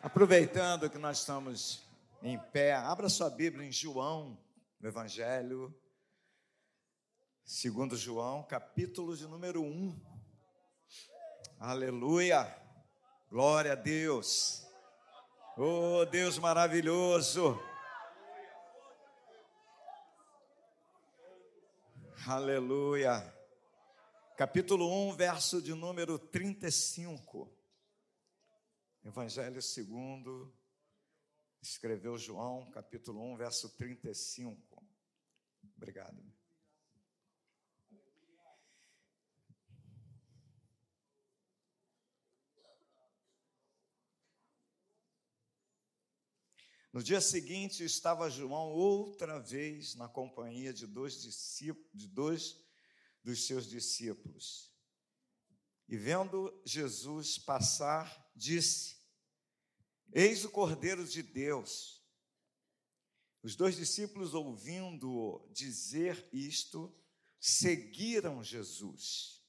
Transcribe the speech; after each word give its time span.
Aproveitando 0.00 0.88
que 0.88 0.96
nós 0.96 1.18
estamos 1.18 1.84
em 2.22 2.38
pé, 2.38 2.72
abra 2.72 3.08
sua 3.08 3.28
Bíblia 3.28 3.66
em 3.66 3.72
João, 3.72 4.38
no 4.78 4.88
Evangelho, 4.88 5.74
segundo 7.44 7.96
João, 7.96 8.44
capítulo 8.44 9.16
de 9.16 9.26
número 9.26 9.60
1. 9.60 10.00
Aleluia! 11.58 12.46
Glória 13.28 13.72
a 13.72 13.74
Deus! 13.74 14.64
Oh, 15.56 16.04
Deus 16.04 16.38
maravilhoso! 16.38 17.60
Aleluia! 22.24 23.34
Capítulo 24.36 25.08
1, 25.10 25.16
verso 25.16 25.60
de 25.60 25.74
número 25.74 26.20
35. 26.20 27.57
Evangelho 29.04 29.62
segundo 29.62 30.52
escreveu 31.62 32.18
João, 32.18 32.70
capítulo 32.70 33.22
1, 33.32 33.36
verso 33.36 33.68
35. 33.76 34.86
Obrigado. 35.76 36.22
No 46.92 47.02
dia 47.02 47.20
seguinte, 47.20 47.84
estava 47.84 48.30
João 48.30 48.70
outra 48.72 49.38
vez 49.38 49.94
na 49.94 50.08
companhia 50.08 50.72
de 50.72 50.86
dois, 50.86 51.14
de 51.94 52.08
dois 52.08 52.60
dos 53.22 53.46
seus 53.46 53.68
discípulos. 53.68 54.72
E 55.86 55.96
vendo 55.96 56.60
Jesus 56.64 57.38
passar, 57.38 58.27
disse: 58.38 58.96
Eis 60.12 60.44
o 60.44 60.50
Cordeiro 60.50 61.06
de 61.06 61.22
Deus. 61.22 62.02
Os 63.42 63.54
dois 63.54 63.76
discípulos, 63.76 64.34
ouvindo 64.34 65.46
dizer 65.52 66.28
isto, 66.32 66.94
seguiram 67.38 68.42
Jesus. 68.42 69.42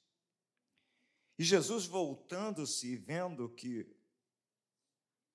E 1.37 1.43
Jesus, 1.43 1.85
voltando-se 1.85 2.87
e 2.87 2.97
vendo 2.97 3.49
que 3.49 3.95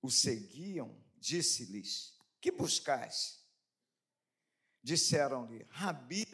o 0.01 0.09
seguiam, 0.09 1.03
disse-lhes: 1.17 2.17
Que 2.39 2.51
buscais? 2.51 3.43
Disseram-lhe: 4.83 5.65
Rabi, 5.69 6.27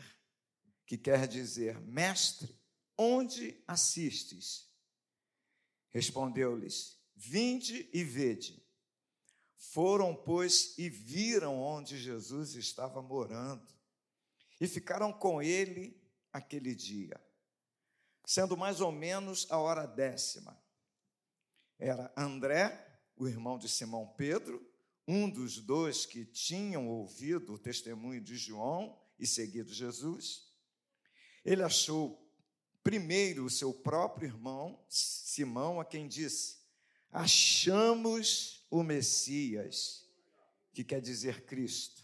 que 0.85 0.97
quer 0.97 1.27
dizer 1.27 1.79
mestre, 1.79 2.53
onde 2.97 3.63
assistes? 3.65 4.69
Respondeu-lhes: 5.89 7.00
Vinde 7.23 7.87
e 7.93 8.03
vede. 8.03 8.65
Foram, 9.55 10.15
pois, 10.15 10.75
e 10.75 10.89
viram 10.89 11.55
onde 11.55 11.95
Jesus 11.95 12.55
estava 12.55 12.99
morando, 12.99 13.67
e 14.59 14.67
ficaram 14.67 15.13
com 15.13 15.39
ele 15.39 16.01
aquele 16.33 16.73
dia, 16.73 17.21
sendo 18.25 18.57
mais 18.57 18.81
ou 18.81 18.91
menos 18.91 19.45
a 19.51 19.59
hora 19.59 19.85
décima. 19.85 20.59
Era 21.77 22.11
André, 22.17 22.99
o 23.15 23.27
irmão 23.27 23.59
de 23.59 23.69
Simão 23.69 24.07
Pedro, 24.17 24.59
um 25.07 25.29
dos 25.29 25.59
dois 25.59 26.07
que 26.07 26.25
tinham 26.25 26.89
ouvido 26.89 27.53
o 27.53 27.59
testemunho 27.59 28.19
de 28.19 28.35
João 28.35 28.99
e 29.19 29.27
seguido 29.27 29.71
Jesus. 29.71 30.51
Ele 31.45 31.61
achou 31.61 32.19
primeiro 32.83 33.45
o 33.45 33.49
seu 33.49 33.71
próprio 33.71 34.27
irmão, 34.27 34.83
Simão, 34.89 35.79
a 35.79 35.85
quem 35.85 36.07
disse: 36.07 36.60
Achamos 37.11 38.65
o 38.69 38.81
Messias, 38.83 40.07
que 40.73 40.83
quer 40.83 41.01
dizer 41.01 41.45
Cristo, 41.45 42.01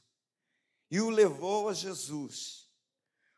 e 0.92 1.00
o 1.00 1.10
levou 1.10 1.70
a 1.70 1.74
Jesus. 1.74 2.70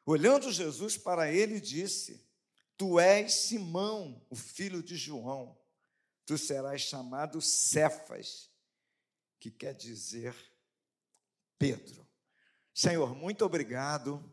Olhando 0.05 0.51
Jesus 0.51 0.97
para 0.97 1.31
ele, 1.31 1.59
disse: 1.59 2.27
Tu 2.75 2.99
és 2.99 3.33
Simão, 3.33 4.25
o 4.29 4.35
filho 4.35 4.81
de 4.81 4.95
João, 4.95 5.57
tu 6.25 6.37
serás 6.37 6.81
chamado 6.81 7.41
Cefas, 7.41 8.49
que 9.39 9.51
quer 9.51 9.75
dizer 9.75 10.35
Pedro. 11.57 12.07
Senhor, 12.73 13.13
muito 13.13 13.45
obrigado 13.45 14.23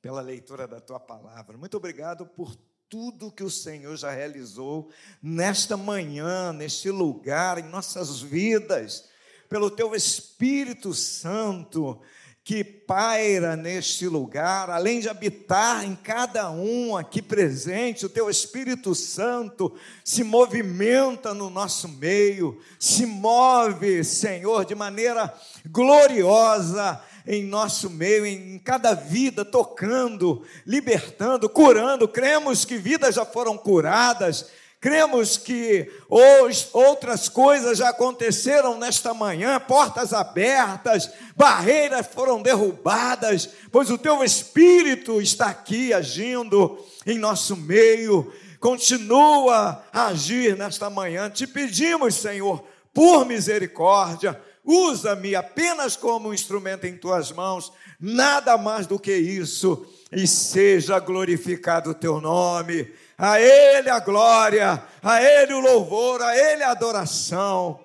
pela 0.00 0.20
leitura 0.20 0.66
da 0.66 0.80
tua 0.80 0.98
palavra, 0.98 1.56
muito 1.56 1.76
obrigado 1.76 2.26
por 2.26 2.56
tudo 2.94 3.32
que 3.32 3.42
o 3.42 3.50
Senhor 3.50 3.96
já 3.96 4.12
realizou 4.12 4.88
nesta 5.20 5.76
manhã, 5.76 6.52
neste 6.52 6.92
lugar, 6.92 7.58
em 7.58 7.64
nossas 7.64 8.20
vidas, 8.20 9.06
pelo 9.48 9.68
teu 9.68 9.96
Espírito 9.96 10.94
Santo 10.94 12.00
que 12.44 12.62
paira 12.62 13.56
neste 13.56 14.06
lugar, 14.06 14.70
além 14.70 15.00
de 15.00 15.08
habitar 15.08 15.84
em 15.84 15.96
cada 15.96 16.52
um 16.52 16.96
aqui 16.96 17.20
presente, 17.20 18.06
o 18.06 18.08
teu 18.08 18.30
Espírito 18.30 18.94
Santo 18.94 19.74
se 20.04 20.22
movimenta 20.22 21.34
no 21.34 21.50
nosso 21.50 21.88
meio, 21.88 22.60
se 22.78 23.06
move, 23.06 24.04
Senhor, 24.04 24.64
de 24.64 24.76
maneira 24.76 25.34
gloriosa 25.68 27.02
em 27.26 27.44
nosso 27.44 27.88
meio, 27.88 28.26
em 28.26 28.58
cada 28.58 28.94
vida, 28.94 29.44
tocando, 29.44 30.44
libertando, 30.66 31.48
curando. 31.48 32.06
Cremos 32.06 32.64
que 32.64 32.76
vidas 32.76 33.14
já 33.14 33.24
foram 33.24 33.56
curadas, 33.56 34.46
cremos 34.80 35.38
que 35.38 35.90
hoje 36.10 36.68
outras 36.72 37.28
coisas 37.28 37.78
já 37.78 37.88
aconteceram 37.88 38.78
nesta 38.78 39.14
manhã, 39.14 39.58
portas 39.58 40.12
abertas, 40.12 41.10
barreiras 41.34 42.06
foram 42.06 42.42
derrubadas, 42.42 43.48
pois 43.72 43.90
o 43.90 43.96
teu 43.96 44.22
Espírito 44.22 45.22
está 45.22 45.46
aqui 45.46 45.94
agindo 45.94 46.78
em 47.06 47.18
nosso 47.18 47.56
meio. 47.56 48.30
Continua 48.60 49.84
a 49.92 50.06
agir 50.06 50.56
nesta 50.56 50.88
manhã. 50.88 51.28
Te 51.28 51.46
pedimos, 51.46 52.14
Senhor, 52.14 52.64
por 52.94 53.26
misericórdia, 53.26 54.40
usa-me 54.64 55.34
apenas 55.34 55.96
como 55.96 56.30
um 56.30 56.34
instrumento 56.34 56.86
em 56.86 56.96
tuas 56.96 57.30
mãos, 57.30 57.72
nada 58.00 58.56
mais 58.56 58.86
do 58.86 58.98
que 58.98 59.14
isso, 59.14 59.86
e 60.10 60.26
seja 60.26 60.98
glorificado 60.98 61.90
o 61.90 61.94
teu 61.94 62.20
nome. 62.20 62.92
A 63.16 63.40
Ele 63.40 63.90
a 63.90 64.00
glória, 64.00 64.86
a 65.02 65.22
Ele 65.22 65.52
o 65.52 65.60
louvor, 65.60 66.22
a 66.22 66.36
Ele 66.36 66.62
a 66.62 66.70
adoração. 66.70 67.84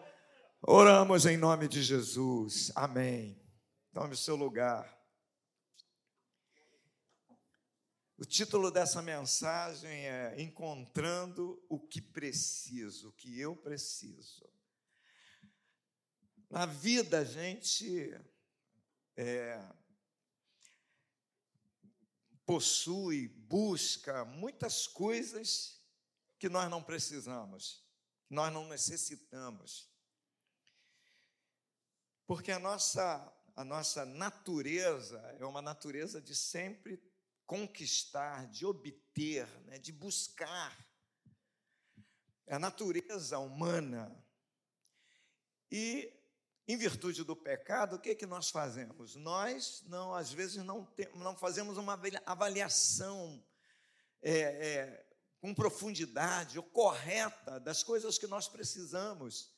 Oramos 0.62 1.26
em 1.26 1.38
nome 1.38 1.68
de 1.68 1.84
Jesus. 1.84 2.72
Amém. 2.76 3.40
Tome 3.94 4.14
o 4.14 4.18
seu 4.18 4.36
lugar. 4.36 4.98
O 8.18 8.26
título 8.26 8.70
dessa 8.70 9.02
mensagem 9.02 10.06
é 10.08 10.36
Encontrando 10.42 11.58
o 11.70 11.80
que 11.80 12.02
preciso, 12.02 13.10
o 13.10 13.14
que 13.14 13.40
eu 13.40 13.56
preciso. 13.56 14.49
Na 16.50 16.66
vida, 16.66 17.20
a 17.20 17.24
gente 17.24 18.20
é, 19.16 19.64
possui, 22.44 23.28
busca 23.28 24.26
muitas 24.26 24.88
coisas 24.88 25.80
que 26.40 26.50
nós 26.50 26.68
não 26.68 26.82
precisamos, 26.82 27.86
que 28.28 28.34
nós 28.34 28.52
não 28.52 28.68
necessitamos. 28.68 29.94
Porque 32.26 32.52
a 32.52 32.58
nossa, 32.58 33.31
a 33.56 33.64
nossa 33.64 34.04
natureza 34.04 35.20
é 35.40 35.46
uma 35.46 35.62
natureza 35.62 36.20
de 36.20 36.36
sempre 36.36 37.00
conquistar, 37.46 38.48
de 38.48 38.66
obter, 38.66 39.48
né, 39.66 39.78
de 39.78 39.92
buscar. 39.92 40.76
É 42.48 42.56
a 42.56 42.60
natureza 42.60 43.38
humana. 43.38 44.16
E 45.72 46.19
em 46.71 46.77
virtude 46.77 47.24
do 47.24 47.36
pecado, 47.36 47.95
o 47.95 48.00
que, 48.00 48.12
é 48.12 48.16
que 48.16 48.27
nós 48.27 48.51
fazemos? 48.51 49.16
Nós, 49.16 49.83
não, 49.88 50.13
às 50.13 50.31
vezes, 50.31 50.57
não, 50.57 50.88
não 51.16 51.36
fazemos 51.36 51.80
uma 51.80 52.00
avaliação 52.27 53.44
é, 54.21 54.31
é, 54.31 55.06
com 55.42 55.51
profundidade 55.51 56.60
ou 56.60 56.63
correta 56.63 57.60
das 57.60 57.81
coisas 57.81 58.19
que 58.19 58.27
nós 58.27 58.48
precisamos. 58.48 59.51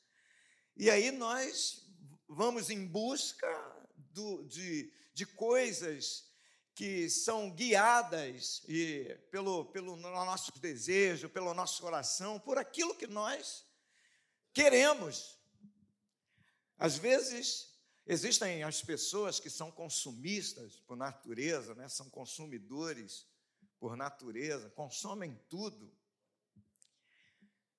E 0.74 0.90
aí 0.90 1.10
nós 1.10 1.86
vamos 2.26 2.70
em 2.70 2.86
busca 2.86 3.46
do, 3.94 4.42
de, 4.44 4.90
de 5.12 5.26
coisas 5.26 6.32
que 6.74 7.10
são 7.10 7.50
guiadas 7.50 8.62
e 8.66 9.20
pelo, 9.30 9.66
pelo 9.66 9.96
nosso 9.96 10.50
desejo, 10.58 11.28
pelo 11.28 11.52
nosso 11.52 11.82
coração, 11.82 12.40
por 12.40 12.56
aquilo 12.56 12.94
que 12.94 13.06
nós 13.06 13.66
queremos. 14.54 15.41
Às 16.82 16.98
vezes, 16.98 17.72
existem 18.04 18.64
as 18.64 18.82
pessoas 18.82 19.38
que 19.38 19.48
são 19.48 19.70
consumistas 19.70 20.80
por 20.80 20.96
natureza, 20.96 21.76
né? 21.76 21.88
são 21.88 22.10
consumidores 22.10 23.24
por 23.78 23.96
natureza, 23.96 24.68
consomem 24.70 25.40
tudo. 25.48 25.96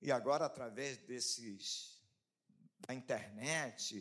E 0.01 0.09
agora, 0.09 0.45
através 0.45 0.99
desses, 0.99 2.01
a 2.87 2.93
internet, 2.93 3.99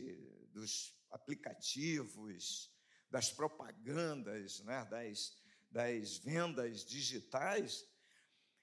dos 0.52 0.94
aplicativos, 1.10 2.70
das 3.10 3.28
propagandas, 3.28 4.60
né, 4.60 4.84
das, 4.84 5.37
das 5.69 6.19
vendas 6.19 6.84
digitais, 6.84 7.84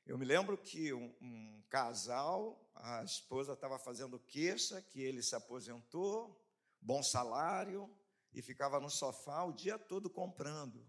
eu 0.05 0.17
me 0.17 0.23
lembro 0.23 0.57
que 0.57 0.93
um, 0.93 1.13
um 1.19 1.61
casal, 1.69 2.68
a 2.79 3.03
esposa 3.03 3.53
estava 3.53 3.77
fazendo 3.77 4.19
queixa 4.19 4.81
que 4.81 5.01
ele 5.01 5.21
se 5.21 5.35
aposentou, 5.35 6.41
bom 6.81 7.03
salário, 7.03 7.93
e 8.33 8.41
ficava 8.41 8.79
no 8.79 8.89
sofá 8.89 9.43
o 9.43 9.51
dia 9.51 9.77
todo 9.77 10.09
comprando. 10.09 10.87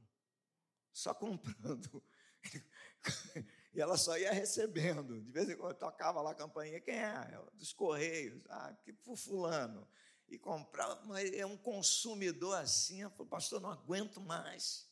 Só 0.93 1.13
comprando. 1.13 2.03
e 3.75 3.81
ela 3.81 3.97
só 3.97 4.17
ia 4.17 4.33
recebendo. 4.33 5.21
De 5.21 5.33
vez 5.33 5.49
em 5.49 5.57
quando 5.57 5.77
tocava 5.77 6.23
lá 6.23 6.31
a 6.31 6.35
campainha, 6.35 6.81
quem 6.81 6.95
é? 6.95 7.45
Dos 7.55 7.73
Correios. 7.73 8.41
Ah, 8.49 8.73
que 8.85 8.93
fulano. 9.17 9.89
E 10.29 10.39
comprava, 10.39 11.05
mas 11.07 11.33
é 11.33 11.45
um 11.45 11.57
consumidor 11.57 12.57
assim. 12.57 13.03
Eu 13.03 13.11
falei, 13.11 13.29
pastor, 13.29 13.61
não 13.61 13.71
aguento 13.71 14.21
mais. 14.21 14.89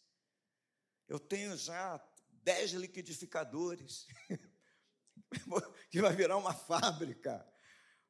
Eu 1.07 1.21
tenho 1.21 1.57
já 1.57 2.05
dez 2.43 2.73
liquidificadores, 2.73 4.07
que 5.91 6.01
vai 6.01 6.15
virar 6.15 6.37
uma 6.37 6.55
fábrica. 6.55 7.47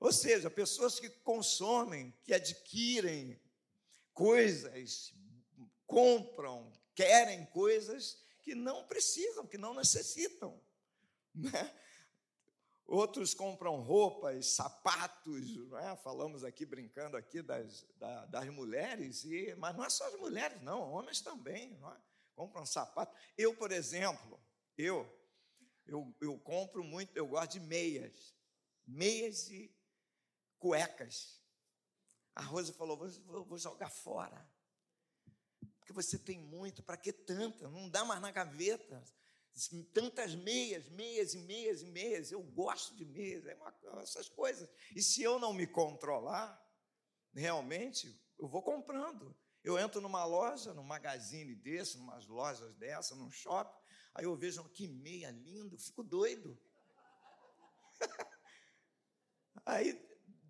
Ou 0.01 0.13
seja, 0.13 0.49
pessoas 0.49 1.01
que 1.01 1.09
consomem, 1.09 2.15
que 2.25 2.33
adquirem 2.33 3.41
coisas, 4.15 5.13
compram, 5.87 6.73
querem 6.95 7.47
coisas 7.47 8.23
que 8.43 8.55
não 8.55 8.87
precisam, 8.87 9.47
que 9.47 9.59
não 9.59 9.75
necessitam. 9.75 10.61
Né? 11.35 11.73
Outros 12.85 13.35
compram 13.35 13.77
roupas, 13.83 14.47
sapatos, 14.47 15.47
é? 15.83 15.95
falamos 15.99 16.43
aqui 16.43 16.65
brincando 16.65 17.19
aqui 17.19 17.43
das, 17.43 17.87
das 18.31 18.49
mulheres, 18.49 19.25
e, 19.25 19.55
mas 19.57 19.77
não 19.77 19.85
é 19.85 19.91
só 19.91 20.09
as 20.09 20.19
mulheres, 20.19 20.61
não, 20.63 20.91
homens 20.91 21.21
também, 21.21 21.77
não 21.79 21.93
é? 21.93 21.97
compram 22.35 22.65
sapato. 22.65 23.15
Eu, 23.37 23.55
por 23.55 23.73
exemplo, 23.73 24.41
eu, 24.77 25.07
eu, 25.89 26.15
eu 26.21 26.39
compro 26.39 26.85
muito, 26.85 27.17
eu 27.17 27.27
gosto 27.27 27.53
de 27.53 27.61
meias, 27.61 28.35
meias 28.87 29.49
e 29.49 29.75
cuecas. 30.59 31.43
A 32.35 32.43
Rosa 32.43 32.73
falou: 32.75 32.97
vou, 32.97 33.45
vou 33.45 33.59
jogar 33.59 33.91
fora. 33.91 34.49
Porque 35.79 35.93
você 35.93 36.19
tem 36.19 36.39
muito, 36.39 36.83
para 36.83 36.99
que 36.99 37.13
tanta? 37.13 37.69
Não 37.69 37.89
dá 37.89 38.05
mais 38.05 38.21
na 38.21 38.31
gaveta. 38.31 39.03
Tantas 39.93 40.37
meias, 40.37 40.89
meias 40.91 41.35
e 41.35 41.39
meias 41.39 41.83
e 41.83 41.87
meias. 41.87 42.31
Eu 42.31 42.43
gosto 42.43 42.95
de 42.95 43.05
meias, 43.05 43.45
é 43.47 43.59
essas 44.03 44.29
coisas. 44.29 44.69
E 44.95 45.03
se 45.03 45.23
eu 45.23 45.41
não 45.41 45.53
me 45.53 45.67
controlar, 45.67 46.63
realmente, 47.35 48.23
eu 48.39 48.47
vou 48.47 48.63
comprando. 48.63 49.35
Eu 49.65 49.79
entro 49.79 50.01
numa 50.01 50.25
loja, 50.25 50.73
num 50.75 50.85
magazine 50.85 51.55
desse, 51.55 51.99
numas 51.99 52.27
lojas 52.27 52.75
dessa, 52.77 53.17
num 53.17 53.31
shopping, 53.31 53.77
aí 54.19 54.25
eu 54.25 54.37
vejo 54.37 54.69
que 54.71 54.89
meia 54.89 55.31
linda, 55.31 55.77
eu 55.77 55.79
fico 55.79 56.03
doido. 56.03 56.61
aí, 59.65 59.93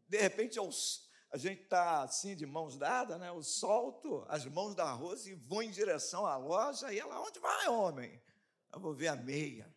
de 0.08 0.18
repente, 0.18 0.58
a 0.58 1.36
gente 1.36 1.64
está 1.64 2.02
assim, 2.02 2.34
de 2.34 2.46
mãos 2.46 2.78
dadas, 2.78 3.20
né? 3.20 3.28
eu 3.28 3.42
solto 3.42 4.24
as 4.26 4.46
mãos 4.46 4.74
da 4.74 4.90
Rose 4.90 5.30
e 5.30 5.34
vou 5.34 5.62
em 5.62 5.70
direção 5.70 6.24
à 6.24 6.38
loja, 6.38 6.90
e 6.90 6.98
ela, 6.98 7.20
onde 7.20 7.38
vai, 7.40 7.68
homem? 7.68 8.24
Eu 8.72 8.80
vou 8.80 8.94
ver 8.94 9.08
a 9.08 9.16
meia. 9.16 9.70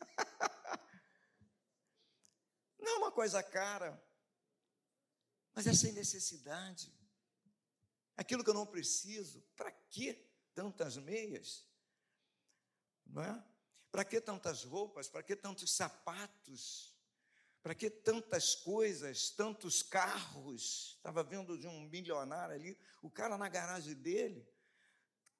Não 2.80 2.96
é 2.96 2.98
uma 2.98 3.12
coisa 3.12 3.40
cara, 3.44 4.04
mas 5.54 5.68
é 5.68 5.72
sem 5.72 5.92
necessidade. 5.92 6.92
Aquilo 8.16 8.42
que 8.42 8.50
eu 8.50 8.54
não 8.54 8.66
preciso, 8.66 9.40
para 9.54 9.70
que 9.70 10.28
tantas 10.52 10.96
meias? 10.96 11.67
Não 13.08 13.22
é? 13.22 13.44
Para 13.90 14.04
que 14.04 14.20
tantas 14.20 14.64
roupas? 14.64 15.08
Para 15.08 15.22
que 15.22 15.34
tantos 15.34 15.72
sapatos? 15.72 16.94
Para 17.62 17.74
que 17.74 17.90
tantas 17.90 18.54
coisas, 18.54 19.30
tantos 19.30 19.82
carros? 19.82 20.94
Estava 20.96 21.22
vendo 21.22 21.58
de 21.58 21.66
um 21.66 21.88
milionário 21.88 22.54
ali, 22.54 22.78
o 23.02 23.10
cara 23.10 23.36
na 23.36 23.48
garagem 23.48 23.94
dele, 23.94 24.46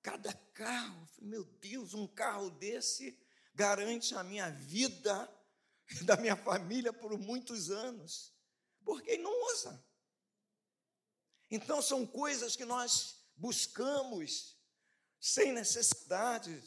cada 0.03 0.32
carro, 0.32 1.09
meu 1.20 1.44
Deus, 1.44 1.94
um 1.94 2.06
carro 2.06 2.50
desse 2.50 3.19
garante 3.55 4.15
a 4.15 4.23
minha 4.23 4.50
vida, 4.50 5.29
da 6.05 6.17
minha 6.17 6.37
família 6.37 6.93
por 6.93 7.17
muitos 7.19 7.70
anos. 7.70 8.32
Porque 8.85 9.11
ele 9.11 9.23
não 9.23 9.53
usa. 9.53 9.85
Então, 11.50 11.81
são 11.81 12.06
coisas 12.06 12.55
que 12.56 12.65
nós 12.65 13.17
buscamos 13.37 14.56
sem 15.20 15.53
necessidade. 15.53 16.62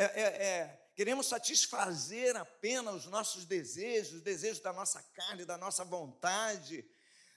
É, 0.00 0.04
é, 0.04 0.22
é, 0.22 0.80
queremos 0.94 1.26
satisfazer 1.26 2.36
apenas 2.36 2.94
os 2.94 3.06
nossos 3.06 3.44
desejos, 3.44 4.12
os 4.12 4.22
desejos 4.22 4.60
da 4.60 4.72
nossa 4.72 5.02
carne, 5.12 5.44
da 5.44 5.58
nossa 5.58 5.84
vontade, 5.84 6.88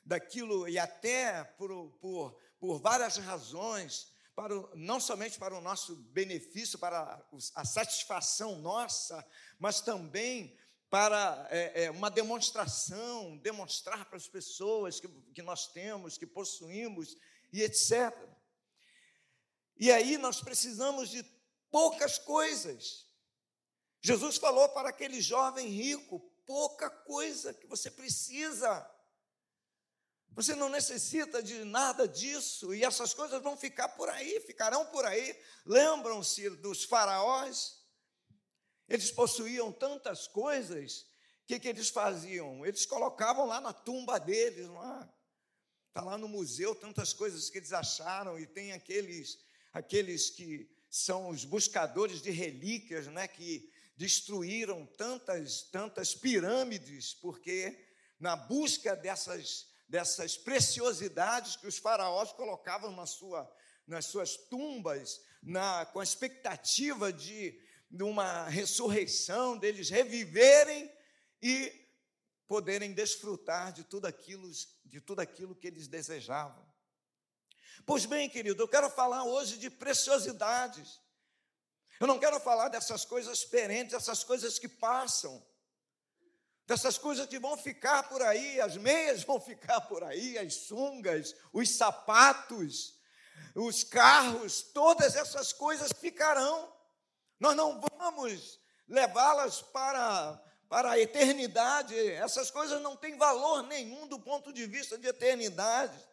daquilo, 0.06 0.70
e 0.70 0.78
até 0.78 1.44
por, 1.44 1.90
por, 2.00 2.40
por 2.60 2.80
várias 2.80 3.18
razões, 3.18 4.12
para 4.36 4.56
o, 4.56 4.70
não 4.76 5.00
somente 5.00 5.40
para 5.40 5.58
o 5.58 5.60
nosso 5.60 5.96
benefício, 5.96 6.78
para 6.78 7.26
a 7.56 7.66
satisfação 7.66 8.60
nossa, 8.60 9.28
mas 9.58 9.82
também 9.82 10.56
para 10.88 11.48
é, 11.50 11.86
é, 11.86 11.90
uma 11.90 12.12
demonstração, 12.12 13.38
demonstrar 13.38 14.06
para 14.06 14.18
as 14.18 14.28
pessoas 14.28 15.00
que, 15.00 15.08
que 15.34 15.42
nós 15.42 15.66
temos, 15.66 16.16
que 16.16 16.28
possuímos 16.28 17.18
e 17.52 17.64
etc. 17.64 18.16
E 19.80 19.92
aí 19.92 20.16
nós 20.20 20.40
precisamos 20.42 21.10
de 21.10 21.26
poucas 21.72 22.20
coisas. 22.20 23.08
Jesus 24.02 24.38
falou 24.38 24.70
para 24.70 24.90
aquele 24.90 25.22
jovem 25.22 25.68
rico: 25.68 26.20
pouca 26.46 26.90
coisa 26.90 27.54
que 27.54 27.66
você 27.66 27.90
precisa. 27.90 28.88
Você 30.34 30.56
não 30.56 30.70
necessita 30.70 31.44
de 31.44 31.66
nada 31.66 32.08
disso, 32.08 32.74
e 32.74 32.86
essas 32.86 33.14
coisas 33.14 33.42
vão 33.42 33.58
ficar 33.58 33.90
por 33.90 34.08
aí, 34.08 34.40
ficarão 34.42 34.86
por 34.86 35.06
aí. 35.06 35.38
Lembram-se 35.66 36.50
dos 36.52 36.86
faraós? 36.86 37.82
Eles 38.88 39.12
possuíam 39.12 39.74
tantas 39.74 40.28
coisas, 40.28 41.02
o 41.44 41.48
que, 41.48 41.60
que 41.60 41.68
eles 41.68 41.90
faziam? 41.90 42.66
Eles 42.66 42.86
colocavam 42.86 43.46
lá 43.46 43.60
na 43.60 43.74
tumba 43.74 44.20
deles, 44.20 44.68
lá. 44.68 45.14
Está 45.90 46.02
lá 46.02 46.18
no 46.18 46.30
museu 46.30 46.74
tantas 46.76 47.12
coisas 47.12 47.50
que 47.50 47.58
eles 47.58 47.74
acharam, 47.74 48.40
e 48.40 48.48
tem 48.48 48.72
aqueles, 48.72 49.38
aqueles 49.74 50.30
que 50.30 50.70
são 50.92 51.30
os 51.30 51.44
buscadores 51.44 52.22
de 52.22 52.30
relíquias, 52.30 53.08
né, 53.08 53.28
que 53.28 53.68
destruíram 53.98 54.86
tantas, 54.86 55.64
tantas 55.64 56.14
pirâmides, 56.14 57.16
porque 57.16 57.88
na 58.20 58.36
busca 58.36 58.96
dessas, 58.96 59.68
dessas 59.90 60.38
preciosidades 60.38 61.56
que 61.56 61.66
os 61.66 61.80
faraós 61.80 62.32
colocavam 62.34 62.96
na 62.96 63.08
sua, 63.08 63.52
nas 63.88 64.06
suas 64.06 64.38
tumbas, 64.38 65.20
na, 65.42 65.88
com 65.88 66.00
a 66.00 66.04
expectativa 66.04 67.12
de 67.12 67.60
de 67.92 68.04
uma 68.04 68.48
ressurreição, 68.48 69.58
deles 69.58 69.90
reviverem 69.90 70.90
e 71.42 71.74
poderem 72.48 72.94
desfrutar 72.94 73.74
de 73.74 73.84
tudo 73.84 74.06
aquilo, 74.06 74.50
de 74.86 75.02
tudo 75.02 75.20
aquilo 75.20 75.54
que 75.54 75.68
eles 75.68 75.88
desejavam. 75.88 76.66
Pois 77.86 78.06
bem, 78.06 78.30
querido, 78.30 78.62
eu 78.62 78.68
quero 78.68 78.90
falar 78.90 79.24
hoje 79.24 79.58
de 79.58 79.70
preciosidades. 79.70 81.00
Eu 82.00 82.08
não 82.08 82.20
quero 82.20 82.40
falar 82.40 82.70
dessas 82.70 83.06
coisas 83.06 83.46
perentes, 83.46 83.94
dessas 83.94 84.24
coisas 84.24 84.58
que 84.58 84.68
passam, 84.68 85.46
dessas 86.66 86.98
coisas 86.98 87.28
que 87.28 87.40
vão 87.40 87.58
ficar 87.58 88.10
por 88.10 88.22
aí, 88.22 88.60
as 88.60 88.78
meias 88.78 89.24
vão 89.24 89.40
ficar 89.40 89.82
por 89.82 90.04
aí, 90.04 90.38
as 90.38 90.54
sungas, 90.54 91.36
os 91.54 91.70
sapatos, 91.70 93.00
os 93.56 93.84
carros, 93.84 94.62
todas 94.62 95.16
essas 95.16 95.54
coisas 95.54 95.92
ficarão. 95.92 96.72
Nós 97.40 97.56
não 97.56 97.82
vamos 98.00 98.60
levá-las 98.88 99.62
para, 99.62 100.42
para 100.70 100.92
a 100.92 101.00
eternidade. 101.00 101.98
Essas 102.14 102.52
coisas 102.52 102.82
não 102.82 102.96
têm 102.96 103.18
valor 103.18 103.64
nenhum 103.64 104.08
do 104.08 104.20
ponto 104.20 104.54
de 104.54 104.66
vista 104.66 104.98
de 104.98 105.08
eternidade. 105.08 106.11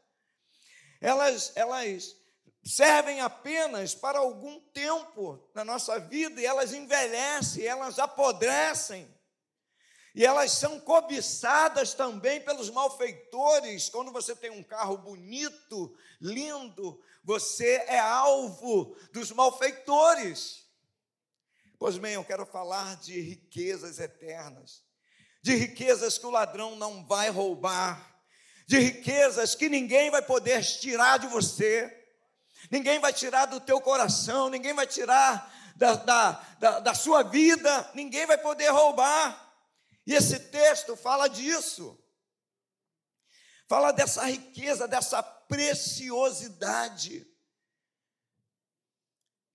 Elas, 1.00 1.52
elas 1.54 2.16
servem 2.64 3.20
apenas 3.20 3.94
para 3.94 4.18
algum 4.18 4.60
tempo 4.60 5.42
na 5.54 5.64
nossa 5.64 5.98
vida 5.98 6.40
e 6.40 6.46
elas 6.46 6.72
envelhecem, 6.72 7.64
elas 7.64 7.98
apodrecem. 7.98 9.08
E 10.14 10.24
elas 10.24 10.52
são 10.52 10.80
cobiçadas 10.80 11.94
também 11.94 12.40
pelos 12.40 12.70
malfeitores. 12.70 13.88
Quando 13.88 14.10
você 14.10 14.34
tem 14.34 14.50
um 14.50 14.64
carro 14.64 14.98
bonito, 14.98 15.96
lindo, 16.20 17.00
você 17.22 17.84
é 17.86 17.98
alvo 17.98 18.96
dos 19.12 19.30
malfeitores. 19.30 20.66
Pois 21.78 21.96
bem, 21.96 22.14
eu 22.14 22.24
quero 22.24 22.44
falar 22.44 22.96
de 22.96 23.20
riquezas 23.20 24.00
eternas, 24.00 24.82
de 25.40 25.54
riquezas 25.54 26.18
que 26.18 26.26
o 26.26 26.30
ladrão 26.30 26.74
não 26.74 27.06
vai 27.06 27.30
roubar, 27.30 28.17
de 28.68 28.78
riquezas 28.78 29.54
que 29.54 29.70
ninguém 29.70 30.10
vai 30.10 30.20
poder 30.20 30.62
tirar 30.62 31.18
de 31.18 31.26
você, 31.26 32.06
ninguém 32.70 33.00
vai 33.00 33.14
tirar 33.14 33.46
do 33.46 33.58
teu 33.58 33.80
coração, 33.80 34.50
ninguém 34.50 34.74
vai 34.74 34.86
tirar 34.86 35.50
da, 35.74 35.94
da, 35.94 36.32
da, 36.60 36.80
da 36.80 36.94
sua 36.94 37.22
vida, 37.22 37.90
ninguém 37.94 38.26
vai 38.26 38.36
poder 38.36 38.68
roubar. 38.68 39.56
E 40.06 40.12
esse 40.12 40.38
texto 40.38 40.94
fala 40.96 41.28
disso. 41.28 41.98
Fala 43.66 43.90
dessa 43.90 44.26
riqueza, 44.26 44.86
dessa 44.86 45.22
preciosidade 45.22 47.26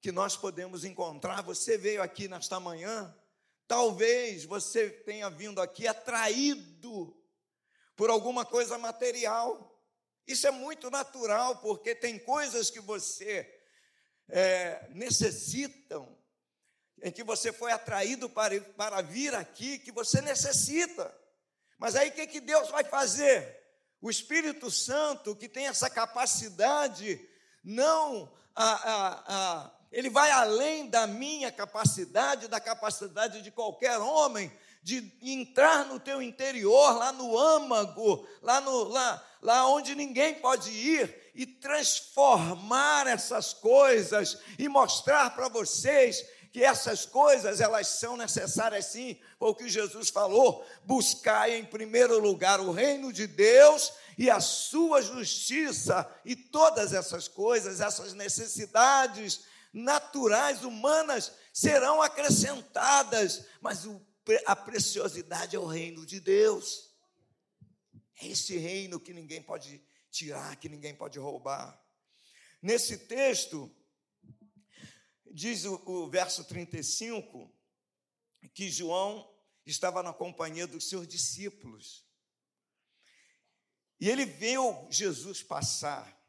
que 0.01 0.11
nós 0.11 0.35
podemos 0.35 0.83
encontrar. 0.83 1.43
Você 1.43 1.77
veio 1.77 2.01
aqui 2.01 2.27
nesta 2.27 2.59
manhã, 2.59 3.15
talvez 3.67 4.43
você 4.43 4.89
tenha 4.89 5.29
vindo 5.29 5.61
aqui 5.61 5.87
atraído 5.87 7.15
por 7.95 8.09
alguma 8.09 8.45
coisa 8.45 8.77
material. 8.77 9.69
Isso 10.27 10.47
é 10.47 10.51
muito 10.51 10.89
natural, 10.89 11.57
porque 11.57 11.93
tem 11.93 12.17
coisas 12.17 12.69
que 12.69 12.79
você 12.79 13.49
é, 14.29 14.87
necessitam, 14.91 16.17
em 17.01 17.11
que 17.11 17.23
você 17.23 17.51
foi 17.51 17.71
atraído 17.71 18.29
para, 18.29 18.59
para 18.61 19.01
vir 19.01 19.35
aqui, 19.35 19.77
que 19.77 19.91
você 19.91 20.21
necessita. 20.21 21.13
Mas 21.77 21.95
aí 21.95 22.09
o 22.09 22.13
que, 22.13 22.27
que 22.27 22.39
Deus 22.39 22.69
vai 22.69 22.83
fazer? 22.83 23.61
O 24.01 24.09
Espírito 24.09 24.71
Santo, 24.71 25.35
que 25.35 25.49
tem 25.49 25.67
essa 25.67 25.89
capacidade, 25.89 27.19
não 27.63 28.33
a, 28.55 28.71
a, 28.73 29.23
a, 29.27 29.71
ele 29.91 30.09
vai 30.09 30.31
além 30.31 30.89
da 30.89 31.05
minha 31.05 31.51
capacidade, 31.51 32.47
da 32.47 32.59
capacidade 32.59 33.41
de 33.41 33.51
qualquer 33.51 33.97
homem, 33.97 34.51
de 34.83 35.11
entrar 35.21 35.85
no 35.85 35.99
teu 35.99 36.21
interior, 36.21 36.97
lá 36.97 37.13
no 37.13 37.37
âmago, 37.37 38.27
lá, 38.41 38.59
no, 38.59 38.83
lá, 38.89 39.25
lá 39.41 39.67
onde 39.67 39.95
ninguém 39.95 40.35
pode 40.35 40.69
ir, 40.69 41.31
e 41.33 41.45
transformar 41.45 43.07
essas 43.07 43.53
coisas 43.53 44.37
e 44.59 44.67
mostrar 44.69 45.33
para 45.33 45.47
vocês 45.47 46.23
que 46.51 46.63
essas 46.63 47.05
coisas 47.05 47.59
elas 47.59 47.87
são 47.87 48.15
necessárias 48.15 48.85
sim, 48.85 49.19
foi 49.39 49.49
o 49.49 49.55
que 49.55 49.67
Jesus 49.67 50.09
falou: 50.09 50.63
buscar 50.83 51.49
em 51.49 51.65
primeiro 51.65 52.19
lugar 52.19 52.59
o 52.59 52.71
reino 52.71 53.11
de 53.11 53.25
Deus 53.25 53.91
e 54.17 54.29
a 54.29 54.39
sua 54.39 55.01
justiça, 55.01 56.07
e 56.23 56.35
todas 56.35 56.93
essas 56.93 57.27
coisas, 57.27 57.81
essas 57.81 58.13
necessidades 58.13 59.45
naturais, 59.73 60.63
humanas, 60.63 61.31
serão 61.51 61.99
acrescentadas, 61.99 63.45
mas 63.59 63.85
o, 63.85 63.99
a 64.45 64.55
preciosidade 64.55 65.55
é 65.55 65.59
o 65.59 65.65
reino 65.65 66.05
de 66.05 66.19
Deus. 66.19 66.93
É 68.21 68.27
esse 68.27 68.57
reino 68.57 68.99
que 68.99 69.13
ninguém 69.13 69.41
pode 69.41 69.83
tirar, 70.09 70.55
que 70.57 70.69
ninguém 70.69 70.95
pode 70.95 71.19
roubar. 71.19 71.81
Nesse 72.61 72.97
texto, 72.97 73.69
diz 75.31 75.65
o, 75.65 75.75
o 75.85 76.09
verso 76.09 76.43
35, 76.45 77.51
que 78.53 78.69
João 78.69 79.29
estava 79.65 80.03
na 80.03 80.13
companhia 80.13 80.67
dos 80.67 80.87
seus 80.87 81.07
discípulos. 81.07 82.05
E 83.99 84.09
ele 84.09 84.25
viu 84.25 84.87
Jesus 84.89 85.41
passar. 85.41 86.21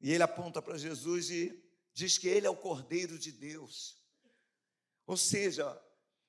E 0.00 0.12
ele 0.12 0.22
aponta 0.22 0.60
para 0.60 0.76
Jesus 0.76 1.30
e 1.30 1.62
diz 1.94 2.18
que 2.18 2.28
ele 2.28 2.46
é 2.46 2.50
o 2.50 2.56
Cordeiro 2.56 3.18
de 3.18 3.30
Deus. 3.30 4.02
Ou 5.06 5.16
seja, 5.16 5.80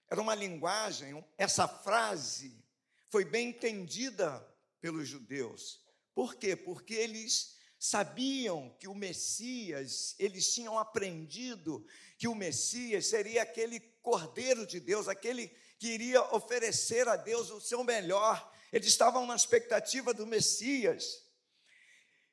era 0.10 0.22
uma 0.22 0.36
linguagem, 0.36 1.24
essa 1.38 1.68
frase 1.68 2.64
foi 3.10 3.26
bem 3.26 3.50
entendida 3.50 4.46
pelos 4.80 5.08
judeus. 5.08 5.82
Por 6.14 6.36
quê? 6.36 6.56
Porque 6.56 6.94
eles 6.94 7.58
sabiam 7.80 8.76
que 8.80 8.88
o 8.88 8.96
Messias, 8.96 10.16
eles 10.18 10.54
tinham 10.54 10.80
aprendido 10.80 11.86
que 12.18 12.28
o 12.28 12.36
Messias 12.36 13.08
seria 13.08 13.44
aquele 13.44 13.80
Cordeiro 14.02 14.66
de 14.66 14.80
Deus, 14.80 15.08
aquele 15.08 15.48
que 15.80 15.88
iria 15.88 16.22
oferecer 16.34 17.08
a 17.08 17.16
Deus 17.16 17.50
o 17.50 17.60
seu 17.60 17.84
melhor. 17.84 18.52
Eles 18.72 18.88
estavam 18.88 19.26
na 19.26 19.36
expectativa 19.36 20.14
do 20.14 20.26
Messias. 20.26 21.24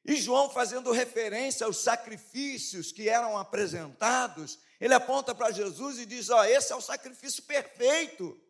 E 0.05 0.17
João, 0.17 0.51
fazendo 0.51 0.93
referência 0.93 1.67
aos 1.67 1.79
sacrifícios 1.79 2.93
que 2.93 3.09
eram 3.09 3.37
apresentados, 3.37 4.59
ele 4.81 4.95
aponta 4.95 5.35
para 5.35 5.51
Jesus 5.51 5.99
e 5.99 6.07
diz: 6.07 6.31
Ó, 6.31 6.45
esse 6.45 6.73
é 6.73 6.77
o 6.77 6.81
sacrifício 6.81 7.43
perfeito. 7.43 8.41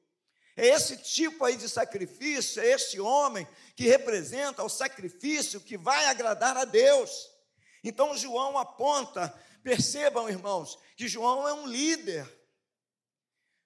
É 0.57 0.67
esse 0.67 0.97
tipo 0.97 1.45
aí 1.45 1.57
de 1.57 1.69
sacrifício, 1.69 2.61
é 2.61 2.67
este 2.73 3.01
homem 3.01 3.47
que 3.75 3.87
representa 3.87 4.63
o 4.63 4.69
sacrifício 4.69 5.61
que 5.61 5.77
vai 5.77 6.07
agradar 6.07 6.57
a 6.57 6.65
Deus. 6.65 7.31
Então 7.83 8.17
João 8.17 8.59
aponta, 8.59 9.33
percebam, 9.63 10.29
irmãos, 10.29 10.79
que 10.97 11.09
João 11.09 11.49
é 11.49 11.55
um 11.55 11.67
líder. 11.67 12.29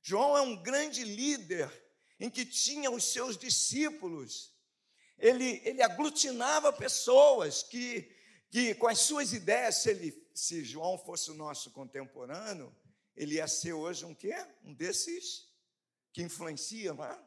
João 0.02 0.36
é 0.36 0.40
um 0.40 0.62
grande 0.62 1.02
líder 1.04 1.70
em 2.20 2.30
que 2.30 2.44
tinha 2.44 2.90
os 2.90 3.04
seus 3.04 3.36
discípulos 3.36 4.54
ele, 5.18 5.62
ele 5.64 5.82
aglutinava 5.82 6.72
pessoas 6.72 7.62
que, 7.62 8.10
que, 8.50 8.74
com 8.74 8.86
as 8.86 9.00
suas 9.00 9.32
ideias, 9.32 9.76
se, 9.76 9.90
ele, 9.90 10.23
se 10.34 10.64
João 10.64 10.98
fosse 10.98 11.30
o 11.30 11.34
nosso 11.34 11.70
contemporâneo, 11.70 12.74
ele 13.14 13.36
ia 13.36 13.46
ser 13.46 13.72
hoje 13.72 14.04
um 14.04 14.14
quê? 14.14 14.34
Um 14.62 14.74
desses 14.74 15.48
que 16.12 16.22
influencia, 16.22 16.92
não 16.92 17.04
é? 17.04 17.22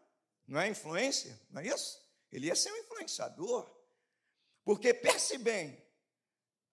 Não 0.46 0.60
é 0.60 0.68
influência? 0.68 1.40
Não 1.50 1.62
é 1.62 1.68
isso? 1.68 2.00
Ele 2.32 2.48
ia 2.48 2.56
ser 2.56 2.72
um 2.72 2.78
influenciador. 2.78 3.70
Porque 4.64 4.94
pense 4.94 5.38
bem, 5.38 5.82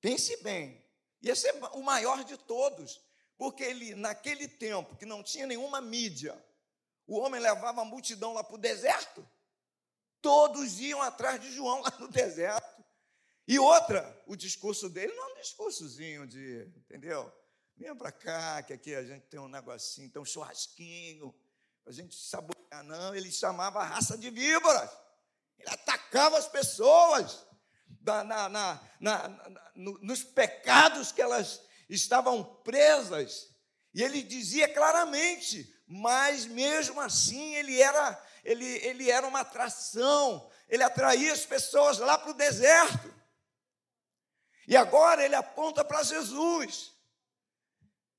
pense 0.00 0.36
bem, 0.42 0.84
ia 1.22 1.36
ser 1.36 1.54
o 1.72 1.80
maior 1.80 2.24
de 2.24 2.36
todos, 2.36 3.00
porque 3.38 3.62
ele, 3.62 3.94
naquele 3.94 4.48
tempo 4.48 4.96
que 4.96 5.06
não 5.06 5.22
tinha 5.22 5.46
nenhuma 5.46 5.80
mídia, 5.80 6.36
o 7.06 7.18
homem 7.18 7.40
levava 7.40 7.82
a 7.82 7.84
multidão 7.84 8.32
lá 8.32 8.42
para 8.42 8.56
o 8.56 8.58
deserto, 8.58 9.24
Todos 10.24 10.80
iam 10.80 11.02
atrás 11.02 11.38
de 11.38 11.52
João 11.52 11.82
lá 11.82 11.92
no 12.00 12.08
deserto. 12.08 12.82
E 13.46 13.58
outra, 13.58 14.22
o 14.26 14.34
discurso 14.34 14.88
dele 14.88 15.12
não 15.14 15.30
é 15.30 15.32
um 15.32 15.40
discursozinho 15.40 16.26
de, 16.26 16.66
entendeu? 16.76 17.30
Vem 17.76 17.94
para 17.94 18.12
cá, 18.12 18.62
que 18.62 18.72
aqui 18.72 18.94
a 18.94 19.04
gente 19.04 19.26
tem 19.26 19.38
um 19.38 19.48
negocinho, 19.48 20.10
tem 20.10 20.22
um 20.22 20.24
churrasquinho, 20.24 21.34
a 21.86 21.92
gente 21.92 22.14
saborear. 22.14 22.82
Não, 22.84 23.14
ele 23.14 23.30
chamava 23.30 23.80
a 23.80 23.84
raça 23.84 24.16
de 24.16 24.30
víboras. 24.30 24.90
Ele 25.58 25.68
atacava 25.70 26.38
as 26.38 26.48
pessoas 26.48 27.46
na, 28.00 28.24
na, 28.24 28.80
na, 29.00 29.60
no, 29.74 29.98
nos 29.98 30.22
pecados 30.22 31.12
que 31.12 31.20
elas 31.20 31.60
estavam 31.88 32.42
presas. 32.62 33.50
E 33.92 34.02
ele 34.02 34.22
dizia 34.22 34.72
claramente, 34.72 35.70
mas 35.86 36.46
mesmo 36.46 37.00
assim 37.00 37.54
ele 37.56 37.80
era 37.80 38.22
ele, 38.44 38.64
ele 38.64 39.10
era 39.10 39.26
uma 39.26 39.40
atração, 39.40 40.50
ele 40.68 40.82
atraía 40.82 41.32
as 41.32 41.46
pessoas 41.46 41.98
lá 41.98 42.18
para 42.18 42.30
o 42.30 42.34
deserto. 42.34 43.13
E 44.66 44.76
agora 44.76 45.24
ele 45.24 45.34
aponta 45.34 45.84
para 45.84 46.02
Jesus, 46.02 46.94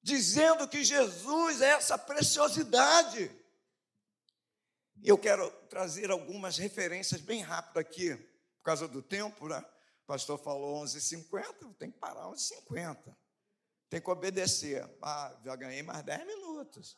dizendo 0.01 0.67
que 0.67 0.83
Jesus 0.83 1.61
é 1.61 1.71
essa 1.71 1.97
preciosidade. 1.97 3.31
Eu 5.03 5.17
quero 5.17 5.49
trazer 5.69 6.11
algumas 6.11 6.57
referências 6.57 7.21
bem 7.21 7.41
rápido 7.41 7.79
aqui, 7.79 8.15
por 8.57 8.63
causa 8.63 8.87
do 8.87 9.01
tempo, 9.01 9.47
né? 9.47 9.63
O 10.03 10.05
pastor 10.05 10.37
falou 10.37 10.83
11h50, 10.83 11.75
tem 11.77 11.91
que 11.91 11.97
parar 11.97 12.25
11h50. 12.25 13.15
Tem 13.89 14.01
que 14.01 14.09
obedecer. 14.09 14.87
Ah, 15.01 15.35
já 15.43 15.55
ganhei 15.55 15.81
mais 15.81 16.03
10 16.03 16.27
minutos. 16.27 16.97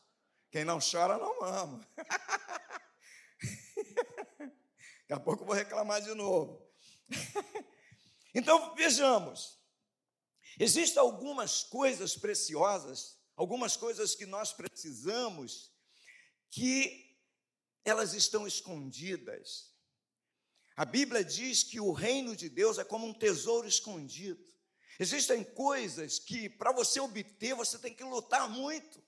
Quem 0.51 0.66
não 0.66 0.80
chora, 0.80 1.18
não 1.18 1.44
ama. 1.44 1.88
Daqui 5.08 5.13
a 5.13 5.20
pouco 5.20 5.44
eu 5.44 5.48
vou 5.48 5.56
reclamar 5.56 6.01
de 6.01 6.13
novo. 6.13 6.66
então, 8.38 8.75
vejamos. 8.75 9.58
Existem 10.60 11.00
algumas 11.00 11.63
coisas 11.63 12.15
preciosas, 12.15 13.17
algumas 13.36 13.75
coisas 13.75 14.15
que 14.15 14.25
nós 14.25 14.53
precisamos, 14.53 15.72
que 16.50 17.17
elas 17.86 18.13
estão 18.13 18.48
escondidas. 18.48 19.74
A 20.75 20.86
Bíblia 20.86 21.24
diz 21.24 21.63
que 21.63 21.79
o 21.79 21.91
reino 21.91 22.36
de 22.36 22.50
Deus 22.50 22.77
é 22.77 22.84
como 22.84 23.08
um 23.08 23.13
tesouro 23.13 23.67
escondido. 23.67 24.46
Existem 25.00 25.44
coisas 25.44 26.20
que, 26.20 26.50
para 26.50 26.72
você 26.72 27.00
obter, 27.00 27.53
você 27.53 27.77
tem 27.77 27.94
que 27.94 28.03
lutar 28.03 28.50
muito. 28.50 29.03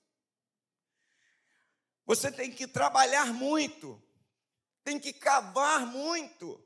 Você 2.06 2.30
tem 2.30 2.50
que 2.50 2.66
trabalhar 2.66 3.32
muito 3.32 4.02
tem 4.84 4.98
que 4.98 5.12
cavar 5.12 5.86
muito 5.86 6.62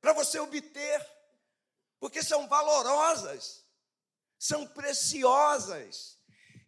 para 0.00 0.12
você 0.12 0.38
obter, 0.38 1.06
porque 2.00 2.22
são 2.22 2.48
valorosas, 2.48 3.64
são 4.38 4.66
preciosas. 4.66 6.18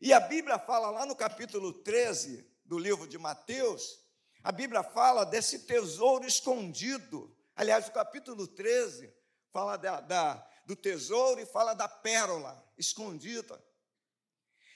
E 0.00 0.12
a 0.12 0.20
Bíblia 0.20 0.58
fala 0.58 0.90
lá 0.90 1.06
no 1.06 1.16
capítulo 1.16 1.72
13 1.72 2.46
do 2.64 2.78
livro 2.78 3.08
de 3.08 3.18
Mateus, 3.18 4.00
A 4.44 4.50
Bíblia 4.50 4.82
fala 4.82 5.24
desse 5.24 5.60
tesouro 5.60 6.26
escondido. 6.26 7.32
Aliás, 7.54 7.86
o 7.86 7.92
capítulo 7.92 8.48
13 8.48 9.14
fala 9.52 9.76
da, 9.76 10.00
da, 10.00 10.48
do 10.66 10.74
tesouro 10.74 11.40
e 11.40 11.46
fala 11.46 11.74
da 11.74 11.88
pérola 11.88 12.60
escondida. 12.76 13.62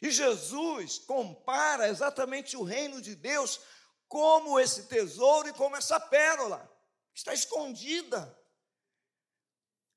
E 0.00 0.10
Jesus 0.10 0.98
compara 1.00 1.88
exatamente 1.88 2.56
o 2.56 2.62
reino 2.62 3.02
de 3.02 3.16
Deus 3.16 3.60
como 4.06 4.60
esse 4.60 4.84
tesouro 4.84 5.48
e 5.48 5.52
como 5.52 5.76
essa 5.76 5.98
pérola, 5.98 6.70
que 7.12 7.18
está 7.18 7.34
escondida. 7.34 8.38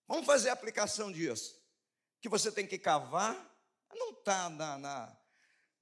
Vamos 0.09 0.25
fazer 0.25 0.49
a 0.49 0.53
aplicação 0.53 1.09
disso. 1.09 1.57
Que 2.19 2.27
você 2.27 2.51
tem 2.51 2.67
que 2.67 2.77
cavar, 2.77 3.33
não 3.93 4.09
está 4.09 4.49
na, 4.49 4.77
na, 4.77 5.17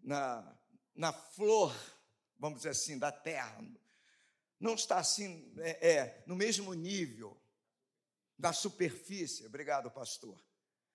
na, 0.03 0.59
na 0.93 1.13
flor 1.13 1.75
vamos 2.39 2.59
dizer 2.59 2.69
assim, 2.69 2.97
da 2.97 3.11
terra. 3.11 3.59
Não 4.59 4.75
está 4.75 4.97
assim, 4.97 5.53
é, 5.59 5.91
é, 5.91 6.23
no 6.25 6.35
mesmo 6.35 6.73
nível 6.73 7.39
da 8.37 8.53
superfície. 8.53 9.45
Obrigado, 9.45 9.91
pastor. 9.91 10.41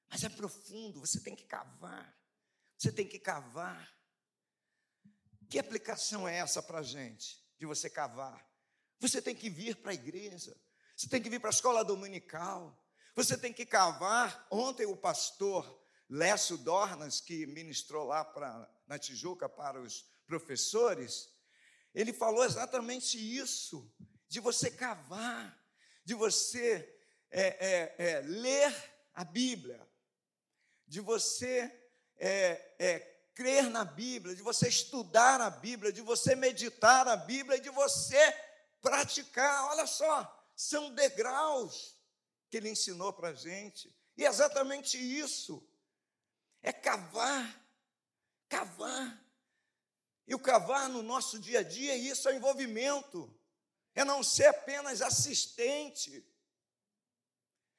Mas 0.09 0.25
é 0.25 0.29
profundo, 0.29 1.01
você 1.01 1.21
tem 1.21 1.35
que 1.35 1.45
cavar. 1.45 2.17
Você 2.77 2.93
tem 2.93 3.07
que 3.07 3.19
cavar. 3.19 3.91
Que 5.49 5.59
aplicação 5.59 6.27
é 6.27 6.39
essa 6.39 6.63
para 6.63 6.79
a 6.79 6.83
gente, 6.83 7.45
de 7.59 7.67
você 7.67 7.89
cavar? 7.91 8.47
Você 8.99 9.21
tem 9.21 9.35
que 9.35 9.51
vir 9.51 9.77
para 9.77 9.91
a 9.91 9.95
igreja, 9.95 10.57
você 10.97 11.09
tem 11.09 11.21
que 11.21 11.29
vir 11.29 11.41
para 11.41 11.51
a 11.51 11.53
escola 11.53 11.85
dominical, 11.85 12.82
você 13.15 13.37
tem 13.37 13.53
que 13.53 13.67
cavar. 13.67 14.47
Ontem 14.51 14.87
o 14.87 14.97
pastor 14.97 15.81
Lécio 16.09 16.59
Dornas, 16.59 17.21
que 17.21 17.47
ministrou 17.47 18.07
lá 18.07 18.25
pra, 18.25 18.69
na 18.87 18.99
Tijuca 18.99 19.49
para 19.49 19.81
os 19.81 20.05
professores, 20.27 21.31
ele 21.95 22.13
falou 22.13 22.45
exatamente 22.45 23.19
isso, 23.19 23.91
de 24.29 24.41
você 24.41 24.71
cavar, 24.71 25.59
de 26.05 26.15
você 26.15 26.99
é, 27.31 27.47
é, 27.67 27.95
é, 27.99 28.21
ler 28.21 28.93
a 29.15 29.25
Bíblia, 29.25 29.87
de 30.87 31.01
você 31.01 31.71
é, 32.17 32.75
é, 32.79 32.99
crer 33.35 33.71
na 33.71 33.85
Bíblia, 33.85 34.35
de 34.35 34.43
você 34.43 34.69
estudar 34.69 35.41
a 35.41 35.51
Bíblia, 35.51 35.93
de 35.93 36.01
você 36.01 36.35
meditar 36.35 37.09
a 37.09 37.17
Bíblia 37.17 37.61
de 37.61 37.71
você 37.71 38.35
praticar. 38.81 39.67
Olha 39.71 39.87
só, 39.87 40.47
são 40.55 40.95
degraus 40.95 41.97
que 42.53 42.59
ele 42.59 42.69
ensinou 42.69 43.15
para 43.15 43.31
a 43.31 43.35
gente. 43.35 43.91
E 44.15 44.27
é 44.27 44.29
exatamente 44.29 44.99
isso. 44.99 45.67
É 46.63 46.71
cavar, 46.71 47.67
cavar. 48.47 49.27
E 50.27 50.35
o 50.35 50.39
cavar 50.39 50.87
no 50.91 51.03
nosso 51.03 51.39
dia 51.41 51.61
a 51.61 51.63
dia, 51.63 51.97
isso 51.97 52.29
é 52.29 52.37
envolvimento, 52.37 53.35
é 53.95 54.05
não 54.05 54.23
ser 54.23 54.49
apenas 54.49 55.01
assistente, 55.01 56.23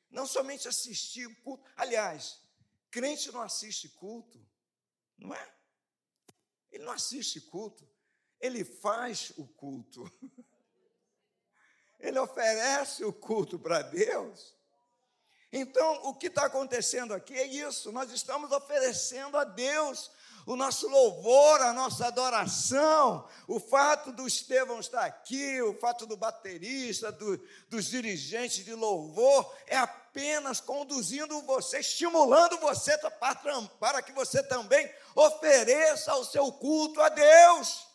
não 0.09 0.25
somente 0.25 0.67
assistir 0.67 1.27
o 1.27 1.35
culto. 1.43 1.63
Aliás, 1.77 2.41
crente 2.89 3.31
não 3.31 3.41
assiste 3.41 3.87
culto, 3.89 4.43
não 5.19 5.35
é? 5.35 5.53
Ele 6.71 6.83
não 6.83 6.93
assiste 6.93 7.39
culto, 7.39 7.87
ele 8.39 8.65
faz 8.65 9.33
o 9.37 9.47
culto. 9.47 10.11
Ele 12.03 12.19
oferece 12.19 13.05
o 13.05 13.13
culto 13.13 13.57
para 13.57 13.81
Deus. 13.81 14.53
Então, 15.55 15.99
o 16.05 16.15
que 16.15 16.27
está 16.27 16.45
acontecendo 16.45 17.13
aqui 17.13 17.35
é 17.35 17.45
isso: 17.45 17.91
nós 17.91 18.11
estamos 18.11 18.51
oferecendo 18.51 19.37
a 19.37 19.43
Deus 19.43 20.09
o 20.47 20.55
nosso 20.55 20.89
louvor, 20.89 21.61
a 21.61 21.71
nossa 21.71 22.07
adoração, 22.07 23.29
o 23.47 23.59
fato 23.59 24.11
do 24.11 24.27
Estevão 24.27 24.79
estar 24.79 25.05
aqui, 25.05 25.61
o 25.61 25.75
fato 25.75 26.07
do 26.07 26.17
baterista, 26.17 27.11
do, 27.11 27.39
dos 27.69 27.85
dirigentes 27.85 28.65
de 28.65 28.73
louvor, 28.73 29.55
é 29.67 29.77
apenas 29.77 30.59
conduzindo 30.59 31.39
você, 31.43 31.79
estimulando 31.79 32.57
você 32.57 32.97
para, 32.97 33.61
para 33.79 34.01
que 34.01 34.11
você 34.11 34.41
também 34.41 34.91
ofereça 35.15 36.15
o 36.15 36.25
seu 36.25 36.51
culto 36.51 36.99
a 36.99 37.09
Deus. 37.09 37.87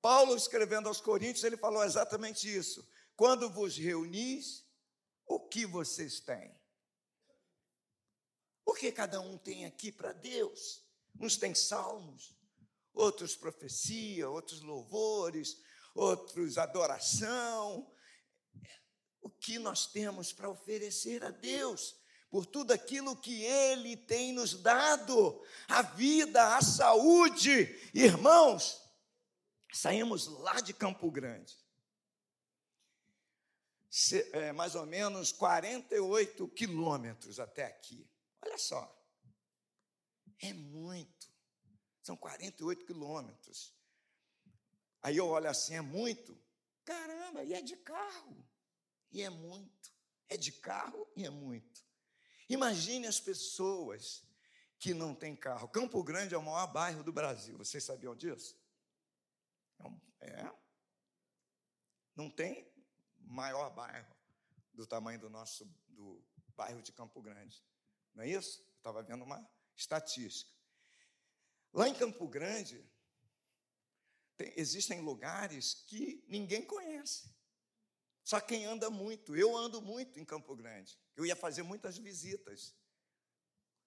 Paulo, 0.00 0.34
escrevendo 0.34 0.88
aos 0.88 1.00
Coríntios, 1.00 1.44
ele 1.44 1.58
falou 1.58 1.84
exatamente 1.84 2.52
isso. 2.52 2.84
Quando 3.14 3.50
vos 3.50 3.76
reunis, 3.76 4.61
o 5.34 5.40
que 5.40 5.64
vocês 5.66 6.20
têm? 6.20 6.54
Porque 8.64 8.92
cada 8.92 9.20
um 9.20 9.38
tem 9.38 9.64
aqui 9.64 9.90
para 9.90 10.12
Deus. 10.12 10.84
Uns 11.20 11.36
têm 11.36 11.54
salmos, 11.54 12.36
outros 12.92 13.34
profecia, 13.34 14.28
outros 14.28 14.60
louvores, 14.60 15.56
outros 15.94 16.58
adoração. 16.58 17.90
O 19.20 19.30
que 19.30 19.58
nós 19.58 19.86
temos 19.86 20.32
para 20.32 20.50
oferecer 20.50 21.24
a 21.24 21.30
Deus? 21.30 21.96
Por 22.30 22.46
tudo 22.46 22.72
aquilo 22.72 23.16
que 23.16 23.42
Ele 23.42 23.96
tem 23.96 24.32
nos 24.32 24.54
dado, 24.62 25.42
a 25.68 25.82
vida, 25.82 26.56
a 26.56 26.62
saúde. 26.62 27.66
Irmãos, 27.94 28.80
saímos 29.72 30.26
lá 30.26 30.60
de 30.60 30.72
Campo 30.72 31.10
Grande, 31.10 31.61
mais 34.54 34.74
ou 34.74 34.86
menos 34.86 35.32
48 35.32 36.48
quilômetros 36.48 37.38
até 37.38 37.64
aqui. 37.64 38.08
Olha 38.40 38.56
só, 38.56 39.02
é 40.40 40.52
muito, 40.52 41.30
são 42.02 42.16
48 42.16 42.86
quilômetros. 42.86 43.74
Aí 45.02 45.16
eu 45.16 45.28
olho 45.28 45.48
assim, 45.48 45.74
é 45.74 45.80
muito? 45.80 46.40
Caramba, 46.84 47.44
e 47.44 47.52
é 47.52 47.60
de 47.60 47.76
carro, 47.76 48.48
e 49.10 49.22
é 49.22 49.28
muito. 49.28 49.92
É 50.28 50.36
de 50.36 50.52
carro 50.52 51.06
e 51.14 51.26
é 51.26 51.30
muito. 51.30 51.84
Imagine 52.48 53.06
as 53.06 53.20
pessoas 53.20 54.26
que 54.78 54.94
não 54.94 55.14
têm 55.14 55.36
carro. 55.36 55.68
Campo 55.68 56.02
Grande 56.02 56.34
é 56.34 56.38
o 56.38 56.42
maior 56.42 56.66
bairro 56.72 57.04
do 57.04 57.12
Brasil, 57.12 57.58
vocês 57.58 57.84
sabiam 57.84 58.16
disso? 58.16 58.58
É. 60.20 60.26
é. 60.30 60.52
Não 62.16 62.30
tem 62.30 62.71
maior 63.26 63.70
bairro 63.70 64.14
do 64.72 64.86
tamanho 64.86 65.18
do 65.18 65.30
nosso 65.30 65.64
do 65.88 66.22
bairro 66.56 66.82
de 66.82 66.92
Campo 66.92 67.20
Grande. 67.20 67.64
Não 68.14 68.24
é 68.24 68.28
isso? 68.28 68.64
Estava 68.76 69.02
vendo 69.02 69.24
uma 69.24 69.46
estatística. 69.74 70.52
Lá 71.72 71.88
em 71.88 71.94
Campo 71.94 72.28
Grande, 72.28 72.84
tem, 74.36 74.52
existem 74.56 75.00
lugares 75.00 75.74
que 75.86 76.24
ninguém 76.28 76.64
conhece. 76.64 77.34
Só 78.22 78.40
quem 78.40 78.64
anda 78.64 78.90
muito. 78.90 79.34
Eu 79.34 79.56
ando 79.56 79.80
muito 79.80 80.18
em 80.20 80.24
Campo 80.24 80.54
Grande. 80.54 80.98
Eu 81.16 81.26
ia 81.26 81.34
fazer 81.34 81.62
muitas 81.62 81.98
visitas 81.98 82.74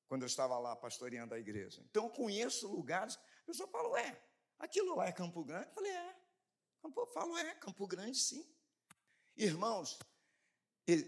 quando 0.07 0.23
eu 0.23 0.27
estava 0.27 0.57
lá 0.59 0.75
pastoreando 0.75 1.33
a 1.33 1.39
igreja. 1.39 1.81
Então 1.89 2.05
eu 2.05 2.09
conheço 2.09 2.67
lugares. 2.67 3.15
A 3.15 3.45
pessoa 3.45 3.69
fala, 3.69 3.89
ué, 3.89 4.21
aquilo 4.59 4.95
lá 4.95 5.07
é 5.07 5.11
Campo 5.11 5.43
Grande? 5.43 5.67
Eu 5.67 5.73
falei, 5.73 5.91
é. 5.91 6.15
Eu 6.83 7.07
falo, 7.07 7.37
é, 7.37 7.55
Campo 7.55 7.87
Grande, 7.87 8.17
sim. 8.17 8.45
Irmãos, 9.35 9.99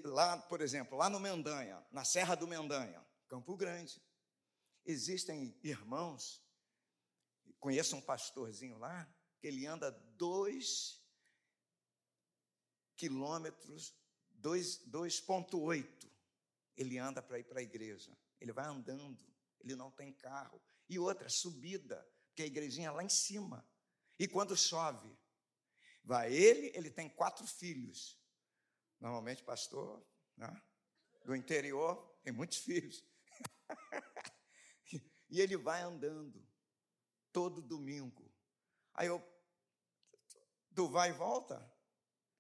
lá, 0.04 0.38
por 0.38 0.62
exemplo, 0.62 0.98
lá 0.98 1.10
no 1.10 1.20
Mendanha, 1.20 1.86
na 1.92 2.04
Serra 2.04 2.36
do 2.36 2.48
Mendanha, 2.48 3.06
Campo 3.28 3.56
Grande. 3.56 4.02
Existem 4.86 5.58
irmãos, 5.63 6.42
conheço 7.60 7.96
um 7.96 8.02
pastorzinho 8.02 8.78
lá, 8.78 9.08
que 9.40 9.48
ele 9.48 9.66
anda 9.66 9.92
dois 9.92 11.02
quilômetros, 12.96 13.96
2,8. 14.42 16.10
Ele 16.76 16.98
anda 16.98 17.22
para 17.22 17.40
ir 17.40 17.44
para 17.44 17.60
a 17.60 17.63
igreja. 17.63 18.18
Ele 18.40 18.52
vai 18.52 18.66
andando, 18.66 19.26
ele 19.60 19.76
não 19.76 19.92
tem 19.92 20.12
carro. 20.13 20.62
E 20.90 20.98
outra, 20.98 21.30
subida, 21.30 22.08
porque 22.28 22.44
a 22.44 22.46
igrejinha 22.46 22.88
é 22.88 22.92
lá 22.92 23.04
em 23.04 23.10
cima. 23.10 23.68
E 24.20 24.28
quando 24.28 24.56
chove, 24.56 25.16
vai 26.04 26.34
ele, 26.34 26.72
ele 26.76 26.90
tem 26.90 27.10
quatro 27.10 27.46
filhos. 27.46 28.17
Normalmente, 29.00 29.44
pastor 29.44 30.06
né, 30.36 30.62
do 31.24 31.36
interior 31.36 32.18
tem 32.24 32.34
muitos 32.34 32.58
filhos. 32.60 33.06
e 35.30 35.40
ele 35.40 35.58
vai 35.58 35.82
andando 35.82 36.46
todo 37.32 37.62
domingo. 37.62 38.34
Aí 38.94 39.08
eu, 39.08 39.24
tu 40.74 40.90
vai 40.90 41.10
e 41.10 41.14
volta? 41.14 41.72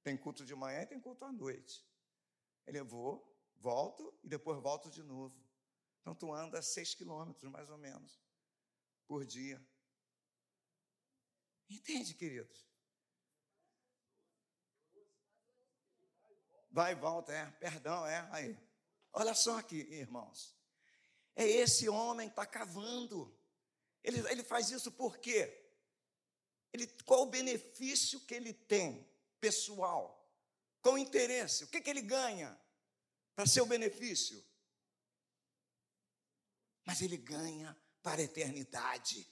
Tem 0.03 0.17
culto 0.17 0.45
de 0.45 0.55
manhã 0.55 0.81
e 0.81 0.87
tem 0.87 0.99
culto 0.99 1.25
à 1.25 1.31
noite. 1.31 1.85
Ele, 2.65 2.81
vou, 2.81 3.37
volto 3.57 4.17
e 4.23 4.27
depois 4.27 4.61
volto 4.61 4.89
de 4.89 5.03
novo. 5.03 5.35
Então 6.01 6.15
tu 6.15 6.33
anda 6.33 6.61
seis 6.61 6.95
quilômetros, 6.95 7.51
mais 7.51 7.69
ou 7.69 7.77
menos, 7.77 8.19
por 9.05 9.25
dia. 9.25 9.61
Entende, 11.69 12.13
queridos? 12.13 12.65
Vai 16.77 16.91
e 16.91 16.95
volta, 16.95 17.33
é, 17.33 17.43
perdão, 17.59 18.05
é, 18.05 18.29
aí. 18.31 18.55
Olha 19.11 19.33
só 19.33 19.57
aqui, 19.57 19.77
irmãos. 19.89 20.55
É 21.35 21.43
esse 21.43 21.89
homem 21.89 22.27
que 22.27 22.33
está 22.33 22.45
cavando. 22.45 23.35
Ele, 24.03 24.19
ele 24.29 24.43
faz 24.43 24.69
isso 24.69 24.91
por 24.91 25.17
quê? 25.17 25.59
ele, 26.71 26.85
qual 27.03 27.23
o 27.23 27.31
benefício 27.31 28.19
que 28.19 28.35
ele 28.35 28.53
tem 28.53 29.03
pessoal? 29.39 30.31
Qual 30.79 30.93
o 30.93 30.99
interesse? 30.99 31.63
O 31.63 31.67
que, 31.67 31.81
que 31.81 31.89
ele 31.89 32.03
ganha 32.03 32.55
para 33.35 33.47
seu 33.47 33.65
benefício? 33.65 34.45
Mas 36.85 37.01
ele 37.01 37.17
ganha 37.17 37.75
para 38.03 38.21
a 38.21 38.25
eternidade. 38.25 39.27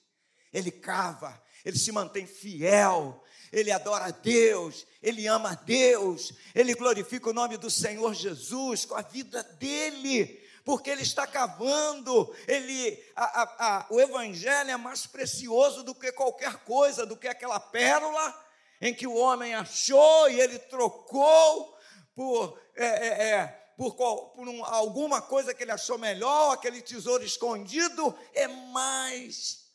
Ele 0.56 0.70
cava, 0.70 1.40
ele 1.64 1.78
se 1.78 1.92
mantém 1.92 2.26
fiel, 2.26 3.22
ele 3.52 3.70
adora 3.70 4.06
a 4.06 4.10
Deus, 4.10 4.86
ele 5.02 5.26
ama 5.26 5.52
a 5.52 5.54
Deus, 5.54 6.32
ele 6.54 6.74
glorifica 6.74 7.30
o 7.30 7.34
nome 7.34 7.56
do 7.56 7.70
Senhor 7.70 8.14
Jesus 8.14 8.84
com 8.84 8.94
a 8.94 9.02
vida 9.02 9.42
dele 9.58 10.44
porque 10.66 10.90
ele 10.90 11.02
está 11.02 11.28
cavando, 11.28 12.34
ele, 12.48 13.00
a, 13.14 13.42
a, 13.42 13.66
a, 13.66 13.86
o 13.88 14.00
evangelho 14.00 14.68
é 14.68 14.76
mais 14.76 15.06
precioso 15.06 15.84
do 15.84 15.94
que 15.94 16.10
qualquer 16.10 16.56
coisa, 16.64 17.06
do 17.06 17.16
que 17.16 17.28
aquela 17.28 17.60
pérola 17.60 18.44
em 18.80 18.92
que 18.92 19.06
o 19.06 19.14
homem 19.14 19.54
achou 19.54 20.28
e 20.28 20.40
ele 20.40 20.58
trocou 20.58 21.78
por, 22.16 22.60
é, 22.74 22.84
é, 22.84 23.28
é, 23.28 23.46
por, 23.76 23.94
por 23.94 24.48
um, 24.48 24.64
alguma 24.64 25.22
coisa 25.22 25.54
que 25.54 25.62
ele 25.62 25.70
achou 25.70 25.98
melhor, 25.98 26.54
aquele 26.54 26.82
tesouro 26.82 27.22
escondido, 27.22 28.12
é 28.34 28.48
mais 28.48 29.65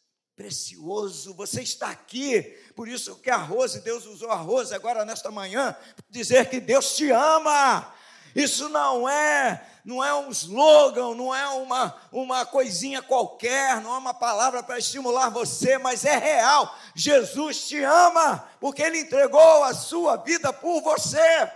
precioso. 0.41 1.36
Você 1.36 1.62
está 1.62 1.89
aqui, 1.89 2.41
por 2.75 2.88
isso 2.88 3.15
que 3.17 3.30
a 3.30 3.38
Rose, 3.38 3.82
Deus 3.82 4.06
usou 4.08 4.32
a 4.32 4.36
Rose 4.36 4.73
agora 4.73 5.06
nesta 5.06 5.30
manhã, 5.30 5.75
dizer 6.10 6.49
que 6.49 6.60
Deus 6.60 6.95
te 6.95 7.12
ama. 7.12 7.93
Isso 8.36 8.69
não 8.69 9.08
é 9.08 9.67
não 9.84 10.04
é 10.04 10.13
um 10.13 10.30
slogan, 10.30 11.15
não 11.15 11.34
é 11.34 11.47
uma, 11.49 11.99
uma 12.12 12.45
coisinha 12.45 13.01
qualquer, 13.01 13.82
não 13.82 13.95
é 13.95 13.97
uma 13.97 14.13
palavra 14.13 14.62
para 14.62 14.77
estimular 14.77 15.30
você, 15.30 15.80
mas 15.80 16.06
é 16.06 16.17
real. 16.17 16.75
Jesus 16.95 17.67
te 17.67 17.82
ama, 17.84 18.47
porque 18.60 18.84
Ele 18.84 18.99
entregou 18.99 19.63
a 19.63 19.73
sua 19.73 20.17
vida 20.17 20.54
por 20.54 20.82
você. 20.82 21.51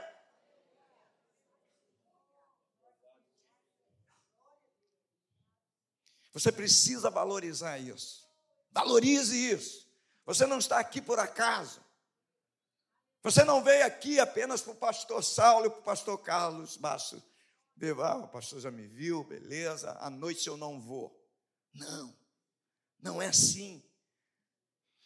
Você 6.34 6.52
precisa 6.52 7.12
valorizar 7.12 7.78
isso. 7.78 8.25
Valorize 8.76 9.36
isso. 9.36 9.88
Você 10.26 10.46
não 10.46 10.60
está 10.60 10.78
aqui 10.78 11.02
por 11.02 11.18
acaso. 11.18 11.82
Você 13.24 13.44
não 13.44 13.64
veio 13.64 13.86
aqui 13.86 14.20
apenas 14.20 14.62
para 14.62 14.74
o 14.74 14.76
pastor 14.76 15.24
Saulo 15.24 15.66
e 15.66 15.70
para 15.72 15.80
o 15.80 15.84
pastor 15.84 16.20
Carlos 16.20 16.78
Basso 16.78 17.24
ah, 18.04 18.18
o 18.18 18.28
pastor 18.30 18.62
já 18.62 18.72
me 18.72 18.88
viu, 18.88 19.24
beleza, 19.24 19.98
à 20.00 20.10
noite 20.10 20.48
eu 20.48 20.56
não 20.56 20.80
vou. 20.80 21.14
Não, 21.74 22.16
não 23.02 23.22
é 23.22 23.28
assim. 23.28 23.84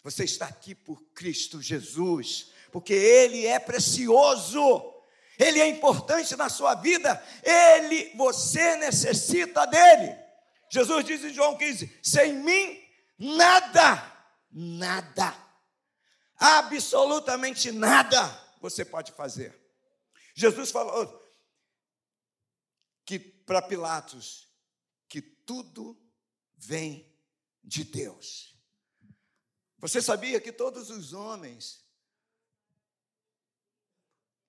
Você 0.04 0.24
está 0.24 0.46
aqui 0.46 0.76
por 0.76 1.02
Cristo 1.14 1.62
Jesus, 1.62 2.52
porque 2.72 2.94
Ele 2.94 3.46
é 3.46 3.58
precioso, 3.60 4.94
Ele 5.38 5.60
é 5.60 5.68
importante 5.68 6.36
na 6.36 6.48
sua 6.48 6.76
vida, 6.76 7.22
Ele, 7.44 8.16
você 8.16 8.76
necessita 8.78 9.66
dEle. 9.66 10.16
Jesus 10.72 11.06
diz 11.06 11.24
em 11.24 11.34
João 11.34 11.58
15: 11.58 12.00
sem 12.04 12.34
mim, 12.36 12.80
nada, 13.20 14.36
nada, 14.50 15.36
absolutamente 16.38 17.72
nada 17.72 18.26
você 18.62 18.86
pode 18.86 19.12
fazer. 19.12 19.60
Jesus 20.34 20.72
falou, 20.72 21.20
que 23.06 23.20
para 23.20 23.62
Pilatos 23.62 24.48
que 25.10 25.22
tudo 25.22 26.00
vem 26.56 27.12
de 27.64 27.84
Deus. 27.84 28.56
Você 29.80 30.02
sabia 30.02 30.40
que 30.40 30.52
todos 30.52 30.90
os 30.90 31.14
homens, 31.14 31.84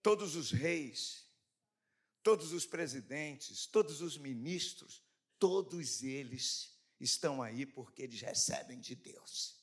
todos 0.02 0.36
os 0.36 0.50
reis, 0.50 1.26
todos 2.22 2.52
os 2.52 2.66
presidentes, 2.66 3.66
todos 3.66 4.00
os 4.00 4.18
ministros, 4.18 5.02
todos 5.38 6.02
eles 6.02 6.69
estão 7.00 7.42
aí 7.42 7.64
porque 7.64 8.02
eles 8.02 8.20
recebem 8.20 8.78
de 8.78 8.94
Deus. 8.94 9.58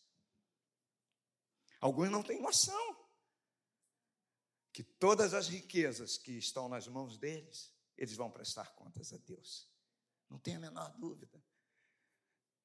Alguns 1.80 2.10
não 2.10 2.24
têm 2.24 2.42
noção 2.42 3.08
que 4.74 4.84
todas 4.84 5.34
as 5.34 5.48
riquezas 5.48 6.18
que 6.18 6.34
estão 6.34 6.68
nas 6.68 6.88
mãos 6.88 7.18
deles 7.18 7.74
eles 7.98 8.16
vão 8.16 8.32
prestar 8.32 8.76
contas 8.76 9.12
a 9.14 9.18
Deus. 9.18 9.70
Não 10.30 10.40
tem 10.40 10.56
a 10.56 10.60
menor 10.60 10.90
dúvida. 10.98 11.44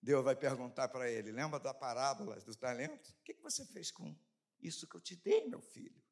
Deus 0.00 0.24
vai 0.24 0.34
perguntar 0.34 0.88
para 0.88 1.10
ele: 1.10 1.30
lembra 1.30 1.60
da 1.60 1.72
parábola 1.72 2.36
do 2.40 2.56
talento? 2.56 3.10
O 3.10 3.22
que 3.22 3.34
você 3.34 3.64
fez 3.66 3.90
com 3.90 4.14
isso 4.60 4.86
que 4.86 4.96
eu 4.96 5.00
te 5.00 5.16
dei, 5.16 5.46
meu 5.46 5.60
filho? 5.60 6.02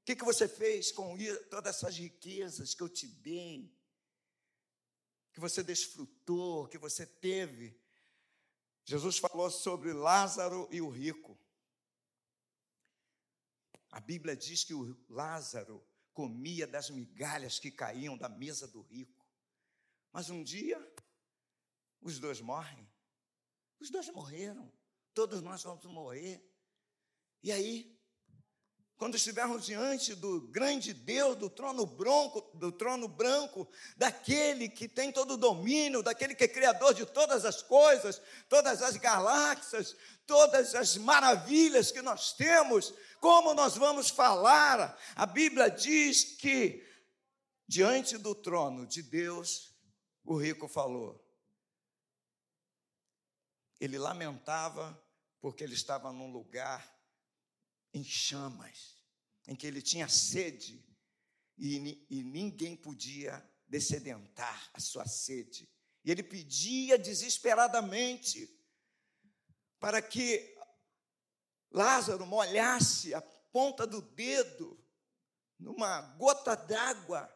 O 0.00 0.04
que 0.04 0.16
você 0.24 0.48
fez 0.48 0.90
com 0.90 1.16
todas 1.48 1.76
essas 1.76 1.96
riquezas 1.96 2.74
que 2.74 2.82
eu 2.82 2.88
te 2.88 3.06
dei? 3.06 3.72
Que 5.32 5.40
você 5.40 5.62
desfrutou, 5.62 6.68
que 6.68 6.78
você 6.78 7.06
teve? 7.06 7.80
Jesus 8.84 9.18
falou 9.18 9.50
sobre 9.50 9.92
Lázaro 9.92 10.68
e 10.70 10.80
o 10.80 10.88
rico. 10.88 11.38
A 13.90 14.00
Bíblia 14.00 14.36
diz 14.36 14.64
que 14.64 14.74
o 14.74 14.96
Lázaro 15.08 15.84
comia 16.12 16.66
das 16.66 16.90
migalhas 16.90 17.58
que 17.58 17.70
caíam 17.70 18.16
da 18.16 18.28
mesa 18.28 18.66
do 18.66 18.80
rico. 18.82 19.26
Mas 20.12 20.30
um 20.30 20.42
dia, 20.42 20.78
os 22.00 22.18
dois 22.18 22.40
morrem. 22.40 22.90
Os 23.78 23.90
dois 23.90 24.08
morreram. 24.10 24.70
Todos 25.14 25.42
nós 25.42 25.62
vamos 25.62 25.84
morrer. 25.86 26.42
E 27.42 27.50
aí, 27.50 27.91
quando 29.02 29.16
estivermos 29.16 29.66
diante 29.66 30.14
do 30.14 30.42
grande 30.42 30.92
Deus, 30.94 31.36
do 31.36 31.50
trono 31.50 31.84
branco, 31.84 32.40
do 32.54 32.70
trono 32.70 33.08
branco, 33.08 33.68
daquele 33.96 34.68
que 34.68 34.86
tem 34.86 35.10
todo 35.10 35.34
o 35.34 35.36
domínio, 35.36 36.04
daquele 36.04 36.36
que 36.36 36.44
é 36.44 36.48
criador 36.48 36.94
de 36.94 37.04
todas 37.04 37.44
as 37.44 37.60
coisas, 37.62 38.22
todas 38.48 38.80
as 38.80 38.96
galáxias, 38.96 39.96
todas 40.24 40.76
as 40.76 40.96
maravilhas 40.96 41.90
que 41.90 42.00
nós 42.00 42.32
temos, 42.34 42.94
como 43.20 43.54
nós 43.54 43.76
vamos 43.76 44.08
falar? 44.08 44.96
A 45.16 45.26
Bíblia 45.26 45.68
diz 45.68 46.36
que 46.36 46.88
diante 47.66 48.16
do 48.16 48.36
trono 48.36 48.86
de 48.86 49.02
Deus, 49.02 49.74
o 50.24 50.36
rico 50.36 50.68
falou. 50.68 51.20
Ele 53.80 53.98
lamentava 53.98 54.96
porque 55.40 55.64
ele 55.64 55.74
estava 55.74 56.12
num 56.12 56.30
lugar 56.30 57.01
em 57.92 58.04
chamas, 58.04 58.96
em 59.46 59.54
que 59.54 59.66
ele 59.66 59.82
tinha 59.82 60.08
sede 60.08 60.84
e, 61.58 62.06
e 62.10 62.22
ninguém 62.22 62.76
podia 62.76 63.44
descedentar 63.68 64.70
a 64.72 64.80
sua 64.80 65.06
sede. 65.06 65.68
E 66.04 66.10
ele 66.10 66.22
pedia 66.22 66.98
desesperadamente 66.98 68.48
para 69.78 70.02
que 70.02 70.56
Lázaro 71.70 72.26
molhasse 72.26 73.14
a 73.14 73.20
ponta 73.20 73.86
do 73.86 74.02
dedo 74.02 74.78
numa 75.58 76.00
gota 76.18 76.54
d'água. 76.54 77.32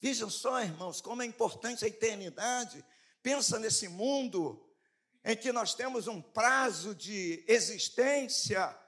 Vejam 0.00 0.30
só, 0.30 0.62
irmãos, 0.62 1.00
como 1.00 1.22
é 1.22 1.26
importante 1.26 1.84
a 1.84 1.88
eternidade. 1.88 2.84
Pensa 3.22 3.58
nesse 3.58 3.88
mundo 3.88 4.60
em 5.24 5.36
que 5.36 5.52
nós 5.52 5.74
temos 5.74 6.06
um 6.06 6.20
prazo 6.20 6.94
de 6.94 7.44
existência 7.46 8.78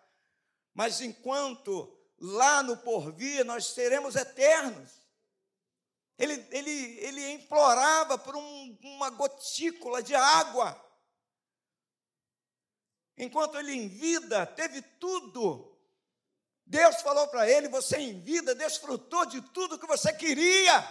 mas 0.76 1.00
enquanto 1.00 1.90
lá 2.20 2.62
no 2.62 2.76
porvir 2.76 3.42
nós 3.46 3.68
seremos 3.68 4.14
eternos. 4.14 4.92
Ele, 6.18 6.46
ele, 6.50 6.70
ele 6.98 7.30
implorava 7.32 8.18
por 8.18 8.36
um, 8.36 8.78
uma 8.82 9.08
gotícula 9.08 10.02
de 10.02 10.14
água. 10.14 10.78
Enquanto 13.16 13.56
ele 13.56 13.72
em 13.72 13.88
vida 13.88 14.44
teve 14.44 14.82
tudo, 14.82 15.74
Deus 16.66 17.00
falou 17.00 17.26
para 17.28 17.48
ele: 17.48 17.68
Você 17.68 17.96
em 17.96 18.20
vida 18.20 18.54
desfrutou 18.54 19.24
de 19.24 19.40
tudo 19.52 19.78
que 19.78 19.86
você 19.86 20.12
queria 20.12 20.86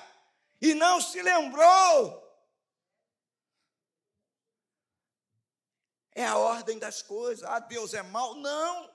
e 0.60 0.74
não 0.74 1.00
se 1.00 1.22
lembrou. 1.22 2.24
É 6.12 6.26
a 6.26 6.38
ordem 6.38 6.80
das 6.80 7.04
coisas. 7.04 7.48
Ah, 7.48 7.60
Deus 7.60 7.94
é 7.94 8.02
mau? 8.02 8.34
Não. 8.34 8.95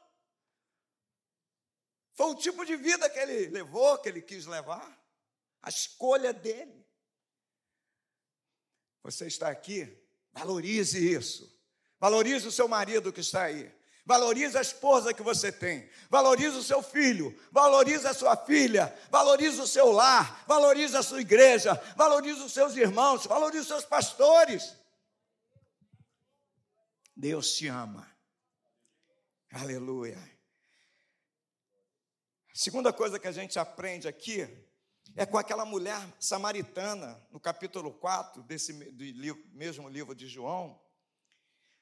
Foi 2.21 2.33
o 2.33 2.35
tipo 2.35 2.67
de 2.67 2.77
vida 2.77 3.09
que 3.09 3.19
ele 3.19 3.49
levou, 3.49 3.97
que 3.97 4.07
ele 4.07 4.21
quis 4.21 4.45
levar, 4.45 4.87
a 5.63 5.71
escolha 5.71 6.35
dele. 6.35 6.87
Você 9.03 9.27
está 9.27 9.49
aqui, 9.49 9.91
valorize 10.31 10.99
isso. 10.99 11.51
Valorize 11.99 12.47
o 12.47 12.53
seu 12.53 12.69
marido 12.69 13.11
que 13.11 13.21
está 13.21 13.45
aí. 13.45 13.75
Valorize 14.05 14.59
a 14.59 14.61
esposa 14.61 15.15
que 15.15 15.23
você 15.23 15.51
tem. 15.51 15.89
Valorize 16.11 16.59
o 16.59 16.63
seu 16.63 16.83
filho. 16.83 17.35
Valorize 17.51 18.07
a 18.07 18.13
sua 18.13 18.37
filha. 18.37 18.95
Valorize 19.09 19.59
o 19.59 19.67
seu 19.67 19.91
lar. 19.91 20.45
Valorize 20.47 20.95
a 20.95 21.03
sua 21.03 21.23
igreja. 21.23 21.73
Valorize 21.97 22.43
os 22.43 22.53
seus 22.53 22.77
irmãos. 22.77 23.25
Valorize 23.25 23.63
os 23.63 23.69
seus 23.69 23.87
pastores. 23.87 24.77
Deus 27.17 27.55
te 27.55 27.67
ama. 27.67 28.07
Aleluia. 29.51 30.40
Segunda 32.63 32.93
coisa 32.93 33.19
que 33.19 33.27
a 33.27 33.33
gente 33.33 33.59
aprende 33.59 34.07
aqui 34.07 34.47
é 35.17 35.25
com 35.25 35.39
aquela 35.39 35.65
mulher 35.65 35.99
samaritana, 36.21 37.19
no 37.31 37.41
capítulo 37.41 37.91
4 37.91 38.43
desse 38.43 38.71
livro, 38.71 39.43
mesmo 39.55 39.89
livro 39.89 40.15
de 40.15 40.29
João. 40.29 40.79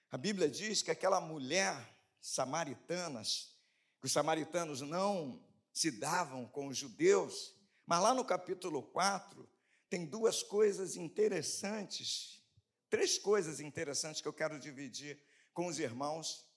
A 0.09 0.17
Bíblia 0.17 0.49
diz 0.49 0.81
que 0.81 0.93
aquela 0.93 1.21
mulher 1.21 1.75
samaritana, 2.21 3.21
que 3.25 4.07
os 4.07 4.12
samaritanos 4.12 4.81
não 4.81 5.45
se 5.73 5.91
davam 5.91 6.47
com 6.47 6.69
os 6.69 6.77
judeus, 6.77 7.57
mas 7.85 8.01
lá 8.01 8.14
no 8.14 8.25
capítulo 8.25 8.81
4 8.81 9.51
tem 9.91 10.07
duas 10.07 10.45
coisas 10.45 10.95
interessantes, 10.95 12.41
três 12.88 13.19
coisas 13.19 13.59
interessantes 13.59 14.21
que 14.21 14.29
eu 14.29 14.33
quero 14.33 14.61
dividir 14.61 15.21
com 15.53 15.67
os 15.67 15.81
irmãos. 15.81 16.48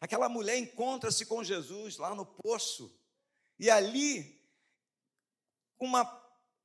Aquela 0.00 0.28
mulher 0.28 0.56
encontra-se 0.58 1.24
com 1.26 1.42
Jesus 1.42 1.96
lá 1.96 2.14
no 2.14 2.26
poço, 2.26 2.94
e 3.58 3.70
ali, 3.70 4.44
uma 5.78 6.04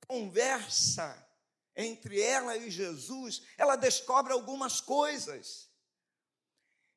conversa 0.08 1.28
entre 1.76 2.22
ela 2.22 2.58
e 2.58 2.70
Jesus, 2.70 3.44
ela 3.58 3.76
descobre 3.76 4.34
algumas 4.34 4.82
coisas. 4.82 5.70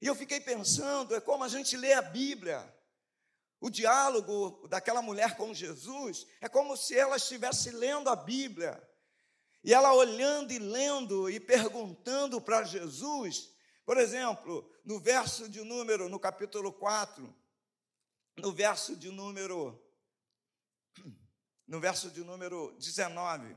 E 0.00 0.06
eu 0.06 0.14
fiquei 0.14 0.40
pensando, 0.40 1.14
é 1.14 1.20
como 1.20 1.44
a 1.44 1.48
gente 1.48 1.76
lê 1.76 1.92
a 1.92 2.02
Bíblia. 2.02 2.72
O 3.60 3.70
diálogo 3.70 4.66
daquela 4.68 5.00
mulher 5.00 5.36
com 5.36 5.54
Jesus 5.54 6.26
é 6.40 6.48
como 6.48 6.76
se 6.76 6.98
ela 6.98 7.16
estivesse 7.16 7.70
lendo 7.70 8.10
a 8.10 8.16
Bíblia. 8.16 8.82
E 9.62 9.72
ela 9.72 9.94
olhando 9.94 10.52
e 10.52 10.58
lendo 10.58 11.30
e 11.30 11.40
perguntando 11.40 12.40
para 12.40 12.64
Jesus, 12.64 13.53
por 13.84 13.98
exemplo, 13.98 14.70
no 14.84 14.98
verso 14.98 15.48
de 15.48 15.62
número, 15.62 16.08
no 16.08 16.18
capítulo 16.18 16.72
4, 16.72 17.34
no 18.36 18.52
verso 18.52 18.96
de 18.96 19.10
número, 19.10 19.80
no 21.66 21.80
verso 21.80 22.10
de 22.10 22.24
número 22.24 22.74
19, 22.78 23.56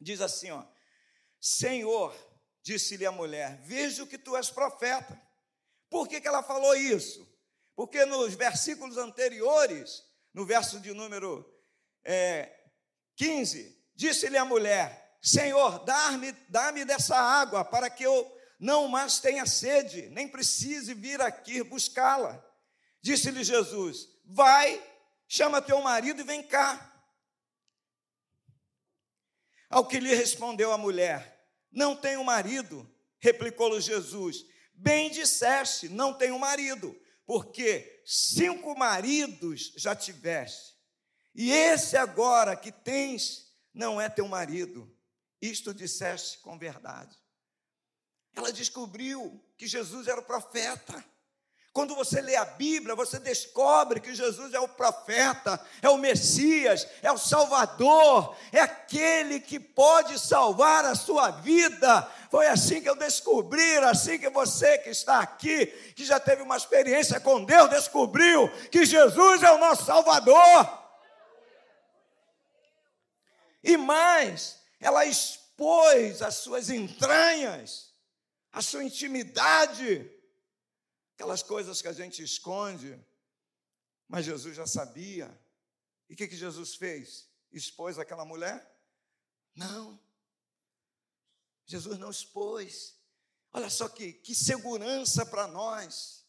diz 0.00 0.20
assim, 0.20 0.50
ó, 0.50 0.64
Senhor, 1.38 2.14
disse-lhe 2.62 3.06
a 3.06 3.12
mulher, 3.12 3.60
vejo 3.62 4.06
que 4.06 4.18
tu 4.18 4.36
és 4.36 4.50
profeta. 4.50 5.20
Por 5.88 6.08
que, 6.08 6.20
que 6.20 6.28
ela 6.28 6.42
falou 6.42 6.74
isso? 6.74 7.26
Porque 7.74 8.04
nos 8.04 8.34
versículos 8.34 8.98
anteriores, 8.98 10.04
no 10.32 10.44
verso 10.44 10.78
de 10.80 10.92
número 10.92 11.44
é, 12.04 12.70
15, 13.16 13.90
disse-lhe 13.94 14.36
a 14.36 14.44
mulher: 14.44 14.99
Senhor, 15.20 15.84
dá-me 15.84 16.32
dá 16.48 16.70
dessa 16.70 17.16
água 17.16 17.64
para 17.64 17.90
que 17.90 18.02
eu 18.02 18.40
não 18.58 18.88
mais 18.88 19.20
tenha 19.20 19.46
sede, 19.46 20.08
nem 20.10 20.28
precise 20.28 20.94
vir 20.94 21.20
aqui 21.20 21.62
buscá-la. 21.62 22.42
Disse-lhe 23.02 23.42
Jesus: 23.42 24.08
Vai, 24.24 24.82
chama 25.26 25.62
teu 25.62 25.80
marido 25.80 26.20
e 26.20 26.24
vem 26.24 26.42
cá. 26.42 26.86
Ao 29.68 29.86
que 29.86 30.00
lhe 30.00 30.14
respondeu 30.14 30.72
a 30.72 30.78
mulher: 30.78 31.48
Não 31.70 31.96
tenho 31.96 32.22
marido. 32.24 32.88
Replicou-lhe 33.18 33.80
Jesus: 33.80 34.44
Bem 34.72 35.10
disseste, 35.10 35.88
não 35.88 36.14
tenho 36.14 36.38
marido, 36.38 36.98
porque 37.26 38.02
cinco 38.04 38.76
maridos 38.76 39.72
já 39.76 39.94
tiveste, 39.94 40.74
e 41.34 41.52
esse 41.52 41.96
agora 41.96 42.56
que 42.56 42.72
tens 42.72 43.54
não 43.72 44.00
é 44.00 44.08
teu 44.08 44.26
marido. 44.26 44.90
Isto 45.40 45.72
disseste 45.72 46.38
com 46.38 46.58
verdade. 46.58 47.16
Ela 48.34 48.52
descobriu 48.52 49.42
que 49.56 49.66
Jesus 49.66 50.06
era 50.06 50.20
o 50.20 50.24
profeta. 50.24 51.04
Quando 51.72 51.94
você 51.94 52.20
lê 52.20 52.34
a 52.34 52.44
Bíblia, 52.44 52.96
você 52.96 53.18
descobre 53.20 54.00
que 54.00 54.12
Jesus 54.12 54.52
é 54.54 54.58
o 54.58 54.68
profeta, 54.68 55.64
é 55.80 55.88
o 55.88 55.96
Messias, 55.96 56.86
é 57.00 57.12
o 57.12 57.18
Salvador, 57.18 58.36
é 58.50 58.60
aquele 58.60 59.38
que 59.38 59.60
pode 59.60 60.18
salvar 60.18 60.84
a 60.84 60.96
sua 60.96 61.30
vida. 61.30 62.02
Foi 62.28 62.48
assim 62.48 62.82
que 62.82 62.88
eu 62.88 62.96
descobri, 62.96 63.76
assim 63.78 64.18
que 64.18 64.28
você 64.30 64.78
que 64.78 64.90
está 64.90 65.20
aqui, 65.20 65.66
que 65.94 66.04
já 66.04 66.18
teve 66.18 66.42
uma 66.42 66.56
experiência 66.56 67.20
com 67.20 67.44
Deus, 67.44 67.70
descobriu 67.70 68.48
que 68.68 68.84
Jesus 68.84 69.42
é 69.44 69.52
o 69.52 69.58
nosso 69.58 69.84
Salvador. 69.84 70.78
E 73.62 73.76
mais, 73.76 74.59
ela 74.80 75.04
expôs 75.06 76.22
as 76.22 76.36
suas 76.36 76.70
entranhas, 76.70 77.94
a 78.50 78.60
sua 78.60 78.82
intimidade 78.82 80.10
aquelas 81.20 81.42
coisas 81.42 81.82
que 81.82 81.88
a 81.88 81.92
gente 81.92 82.22
esconde, 82.22 82.98
mas 84.08 84.24
Jesus 84.24 84.56
já 84.56 84.66
sabia. 84.66 85.30
E 86.08 86.14
o 86.14 86.16
que, 86.16 86.26
que 86.26 86.34
Jesus 86.34 86.76
fez? 86.76 87.28
Expôs 87.52 87.98
aquela 87.98 88.24
mulher? 88.24 88.66
Não. 89.54 90.00
Jesus 91.66 91.98
não 91.98 92.08
expôs. 92.08 92.96
Olha 93.52 93.68
só 93.68 93.86
que, 93.86 94.14
que 94.14 94.34
segurança 94.34 95.26
para 95.26 95.46
nós. 95.46 96.24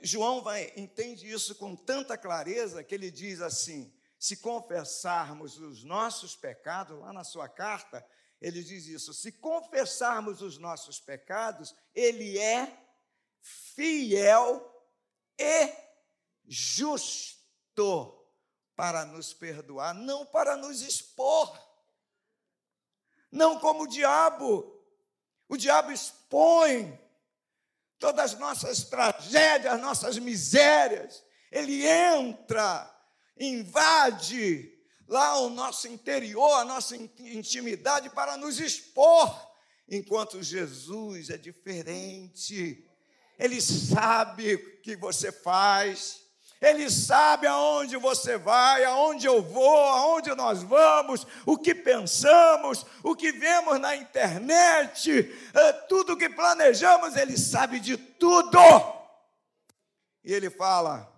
João 0.00 0.42
vai, 0.42 0.72
entende 0.74 1.30
isso 1.30 1.54
com 1.56 1.76
tanta 1.76 2.16
clareza 2.16 2.82
que 2.82 2.94
ele 2.94 3.10
diz 3.10 3.42
assim: 3.42 3.92
se 4.22 4.36
confessarmos 4.36 5.58
os 5.58 5.82
nossos 5.82 6.36
pecados, 6.36 6.96
lá 7.00 7.12
na 7.12 7.24
sua 7.24 7.48
carta, 7.48 8.06
ele 8.40 8.62
diz 8.62 8.86
isso: 8.86 9.12
se 9.12 9.32
confessarmos 9.32 10.40
os 10.40 10.58
nossos 10.58 11.00
pecados, 11.00 11.74
ele 11.92 12.38
é 12.38 12.72
fiel 13.40 14.64
e 15.36 15.74
justo 16.46 18.16
para 18.76 19.04
nos 19.04 19.34
perdoar, 19.34 19.92
não 19.92 20.24
para 20.24 20.56
nos 20.56 20.82
expor. 20.82 21.60
Não 23.28 23.58
como 23.58 23.82
o 23.82 23.88
diabo. 23.88 24.86
O 25.48 25.56
diabo 25.56 25.90
expõe 25.90 26.96
todas 27.98 28.34
as 28.34 28.38
nossas 28.38 28.84
tragédias, 28.84 29.80
nossas 29.80 30.16
misérias. 30.16 31.24
Ele 31.50 31.84
entra, 31.84 32.88
invade 33.38 34.72
lá 35.08 35.38
o 35.40 35.50
nosso 35.50 35.88
interior, 35.88 36.52
a 36.54 36.64
nossa 36.64 36.96
intimidade 36.96 38.08
para 38.10 38.36
nos 38.36 38.58
expor, 38.58 39.52
enquanto 39.88 40.42
Jesus 40.42 41.28
é 41.28 41.36
diferente. 41.36 42.88
Ele 43.38 43.60
sabe 43.60 44.54
o 44.54 44.80
que 44.80 44.96
você 44.96 45.30
faz, 45.30 46.20
Ele 46.60 46.88
sabe 46.90 47.46
aonde 47.46 47.96
você 47.96 48.38
vai, 48.38 48.84
aonde 48.84 49.26
eu 49.26 49.42
vou, 49.42 49.76
aonde 49.88 50.34
nós 50.34 50.62
vamos, 50.62 51.26
o 51.44 51.58
que 51.58 51.74
pensamos, 51.74 52.86
o 53.02 53.16
que 53.16 53.32
vemos 53.32 53.80
na 53.80 53.96
internet, 53.96 55.10
eh, 55.52 55.72
tudo 55.88 56.16
que 56.16 56.28
planejamos, 56.28 57.16
Ele 57.16 57.36
sabe 57.36 57.80
de 57.80 57.96
tudo. 57.96 58.58
E 60.24 60.32
Ele 60.32 60.48
fala: 60.48 61.12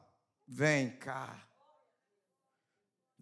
vem 0.48 0.96
cá, 0.96 1.43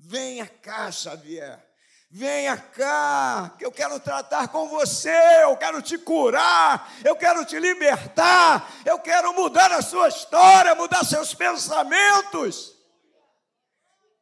venha 0.02 0.46
cá, 0.46 0.90
Xavier. 0.90 1.72
Venha 2.14 2.58
cá, 2.58 3.56
que 3.58 3.64
eu 3.64 3.72
quero 3.72 3.98
tratar 3.98 4.48
com 4.48 4.68
você, 4.68 5.16
eu 5.44 5.56
quero 5.56 5.80
te 5.80 5.96
curar, 5.96 6.92
eu 7.02 7.16
quero 7.16 7.42
te 7.46 7.58
libertar, 7.58 8.70
eu 8.84 8.98
quero 8.98 9.32
mudar 9.32 9.72
a 9.72 9.80
sua 9.80 10.08
história, 10.08 10.74
mudar 10.74 11.04
seus 11.04 11.32
pensamentos. 11.32 12.76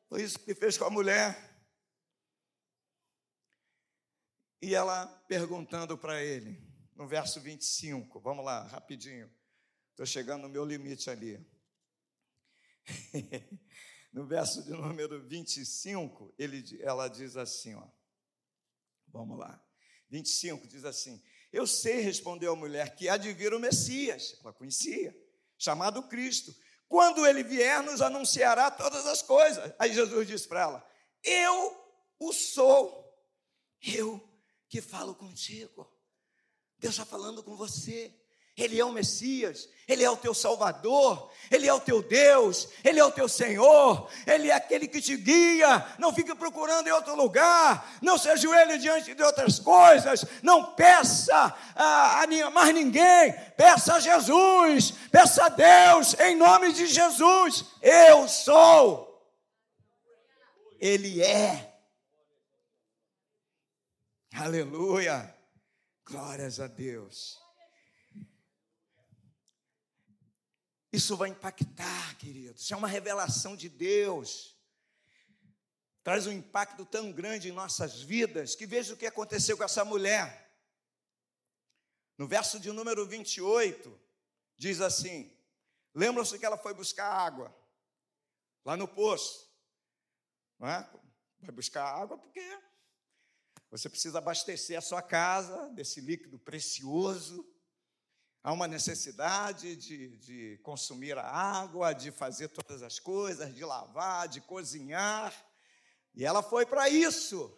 Foi 0.09 0.23
isso 0.23 0.39
que 0.39 0.55
fez 0.55 0.79
com 0.79 0.85
a 0.85 0.91
mulher. 0.91 1.37
E 4.63 4.73
ela 4.73 5.07
perguntando 5.27 5.99
para 5.99 6.23
ele, 6.23 6.63
no 6.95 7.09
verso 7.09 7.41
25, 7.41 8.21
vamos 8.21 8.45
lá, 8.45 8.69
rapidinho, 8.69 9.29
estou 9.91 10.07
chegando 10.07 10.43
no 10.43 10.49
meu 10.49 10.65
limite 10.65 11.11
ali. 11.11 11.45
no 14.13 14.27
verso 14.27 14.63
de 14.65 14.71
número 14.71 15.25
25, 15.27 16.35
ele, 16.39 16.65
ela 16.83 17.09
diz 17.09 17.37
assim, 17.37 17.75
ó. 17.75 17.87
Vamos 19.09 19.39
lá. 19.39 19.63
25 20.09 20.67
diz 20.67 20.85
assim: 20.85 21.23
Eu 21.53 21.67
sei, 21.67 22.01
respondeu 22.01 22.53
a 22.53 22.57
mulher, 22.57 22.95
que 22.95 23.09
há 23.09 23.17
de 23.17 23.33
vir 23.33 23.55
o 23.55 23.61
Messias, 23.61 24.37
ela 24.41 24.53
conhecia, 24.53 25.17
chamado 25.59 26.03
Cristo. 26.09 26.55
Quando 26.89 27.25
ele 27.25 27.45
vier, 27.45 27.83
nos 27.83 28.03
anunciará 28.03 28.71
todas 28.71 29.07
as 29.07 29.23
coisas. 29.23 29.73
Aí 29.79 29.93
Jesus 29.93 30.27
disse 30.27 30.49
para 30.49 30.63
ela: 30.63 30.91
Eu 31.23 31.77
o 32.19 32.33
sou, 32.33 33.05
eu 33.81 34.21
que 34.69 34.81
falo 34.81 35.15
contigo. 35.15 35.89
Deus 36.79 36.95
está 36.95 37.05
falando 37.05 37.43
com 37.43 37.57
você. 37.57 38.20
Ele 38.57 38.79
é 38.79 38.85
o 38.85 38.93
Messias, 38.93 39.69
Ele 39.89 40.05
é 40.05 40.11
o 40.11 40.17
teu 40.17 40.35
Salvador, 40.35 41.31
Ele 41.51 41.67
é 41.67 41.73
o 41.73 41.81
teu 41.81 42.03
Deus, 42.03 42.69
Ele 42.85 43.01
é 43.01 43.05
o 43.05 43.11
teu 43.11 43.29
Senhor, 43.29 44.09
Ele 44.27 44.51
é 44.51 44.55
aquele 44.55 44.87
que 44.87 45.01
te 45.01 45.17
guia. 45.17 45.87
Não 45.99 46.13
fique 46.13 46.35
procurando 46.35 46.87
em 46.87 46.93
outro 46.93 47.17
lugar, 47.17 47.99
não 48.03 48.19
se 48.19 48.29
ajoelhe 48.29 48.79
diante 48.79 49.15
de 49.15 49.23
outras 49.23 49.59
coisas, 49.59 50.25
não 50.43 50.75
peça 50.75 51.57
a, 51.75 52.23
a 52.23 52.51
mais 52.51 52.75
ninguém, 52.75 53.33
peça 53.57 53.95
a 53.95 54.01
Jesus, 54.01 54.93
peça 55.11 55.47
a 55.47 55.49
Deus, 55.49 56.15
em 56.21 56.37
nome 56.37 56.73
de 56.73 56.87
Jesus. 56.87 57.65
Eu 57.81 58.29
sou, 58.29 59.25
Ele 60.79 61.23
é. 61.23 61.69
Aleluia, 64.35 65.35
glórias 66.05 66.61
a 66.61 66.67
Deus. 66.67 67.40
Isso 70.93 71.17
vai 71.17 71.29
impactar, 71.29 72.17
queridos. 72.17 72.63
Isso 72.63 72.75
é 72.75 72.77
uma 72.77 72.89
revelação 72.89 73.57
de 73.57 73.69
Deus. 73.69 74.57
Traz 76.03 76.27
um 76.27 76.33
impacto 76.33 76.85
tão 76.85 77.13
grande 77.13 77.49
em 77.49 77.53
nossas 77.53 78.01
vidas 78.01 78.55
que 78.55 78.67
veja 78.67 78.95
o 78.95 78.97
que 78.97 79.07
aconteceu 79.07 79.57
com 79.57 79.65
essa 79.65 79.85
mulher. 79.85 80.51
No 82.19 82.27
verso 82.27 82.59
de 82.59 82.73
número 82.73 83.07
28, 83.07 84.01
diz 84.57 84.81
assim: 84.81 85.33
Lembram-se 85.95 86.39
que 86.39 86.47
ela 86.47 86.59
foi 86.59 86.75
buscar 86.75 87.07
água 87.07 87.55
lá 88.65 88.77
no 88.77 88.89
poço. 88.89 89.49
Não 90.59 90.69
é? 90.69 90.89
Vai 91.41 91.53
buscar 91.53 91.85
água 91.85 92.19
porque 92.19 92.61
você 93.71 93.89
precisa 93.89 94.19
abastecer 94.19 94.77
a 94.77 94.83
sua 94.83 95.01
casa 95.01 95.69
desse 95.71 96.01
líquido 96.01 96.39
precioso. 96.39 97.49
Há 98.43 98.53
uma 98.53 98.67
necessidade 98.67 99.77
de, 99.77 100.17
de 100.17 100.59
consumir 100.63 101.19
a 101.19 101.27
água, 101.27 101.93
de 101.93 102.11
fazer 102.11 102.49
todas 102.49 102.83
as 102.83 102.99
coisas, 102.99 103.55
de 103.55 103.63
lavar, 103.65 104.29
de 104.29 104.41
cozinhar. 104.41 105.35
E 106.15 106.25
ela 106.25 106.43
foi 106.43 106.65
para 106.65 106.89
isso. 106.89 107.55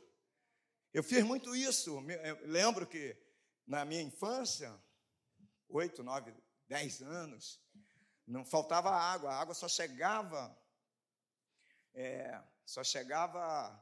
Eu 0.93 1.05
fiz 1.05 1.23
muito 1.23 1.55
isso. 1.55 2.05
Eu 2.11 2.47
lembro 2.49 2.85
que 2.85 3.17
na 3.65 3.85
minha 3.85 4.03
infância, 4.03 4.77
oito, 5.69 6.03
nove, 6.03 6.35
dez 6.67 7.01
anos, 7.01 7.61
não 8.27 8.45
faltava 8.45 8.91
água. 8.91 9.33
A 9.33 9.41
água 9.41 9.55
só 9.55 9.69
chegava, 9.69 10.59
é, 11.95 12.43
só 12.67 12.83
chegava 12.83 13.81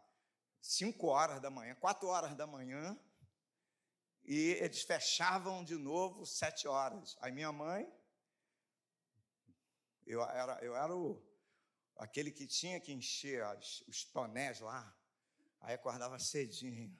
cinco 0.60 1.06
horas 1.06 1.40
da 1.40 1.48
manhã, 1.48 1.74
quatro 1.76 2.08
horas 2.08 2.34
da 2.34 2.46
manhã, 2.46 2.98
e 4.30 4.52
eles 4.62 4.82
fechavam 4.82 5.64
de 5.64 5.74
novo 5.74 6.24
sete 6.24 6.68
horas. 6.68 7.18
Aí 7.20 7.32
minha 7.32 7.50
mãe, 7.50 7.92
eu 10.06 10.22
era, 10.22 10.64
eu 10.64 10.76
era 10.76 10.96
o, 10.96 11.20
aquele 11.96 12.30
que 12.30 12.46
tinha 12.46 12.78
que 12.78 12.92
encher 12.92 13.42
as, 13.42 13.80
os 13.88 14.04
tonéis 14.04 14.60
lá. 14.60 14.96
Aí 15.60 15.74
acordava 15.74 16.16
cedinho. 16.20 16.96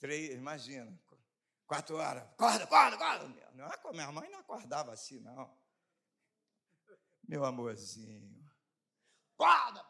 Três, 0.00 0.34
imagina, 0.34 1.00
quatro 1.68 1.98
horas. 1.98 2.24
Acorda, 2.24 2.64
acorda, 2.64 2.96
acorda. 2.96 3.52
Não, 3.52 3.92
minha 3.92 4.10
mãe 4.10 4.28
não 4.28 4.40
acordava 4.40 4.92
assim, 4.92 5.20
não. 5.20 5.56
Meu 7.28 7.44
amorzinho. 7.44 8.44
Acorda! 9.34 9.86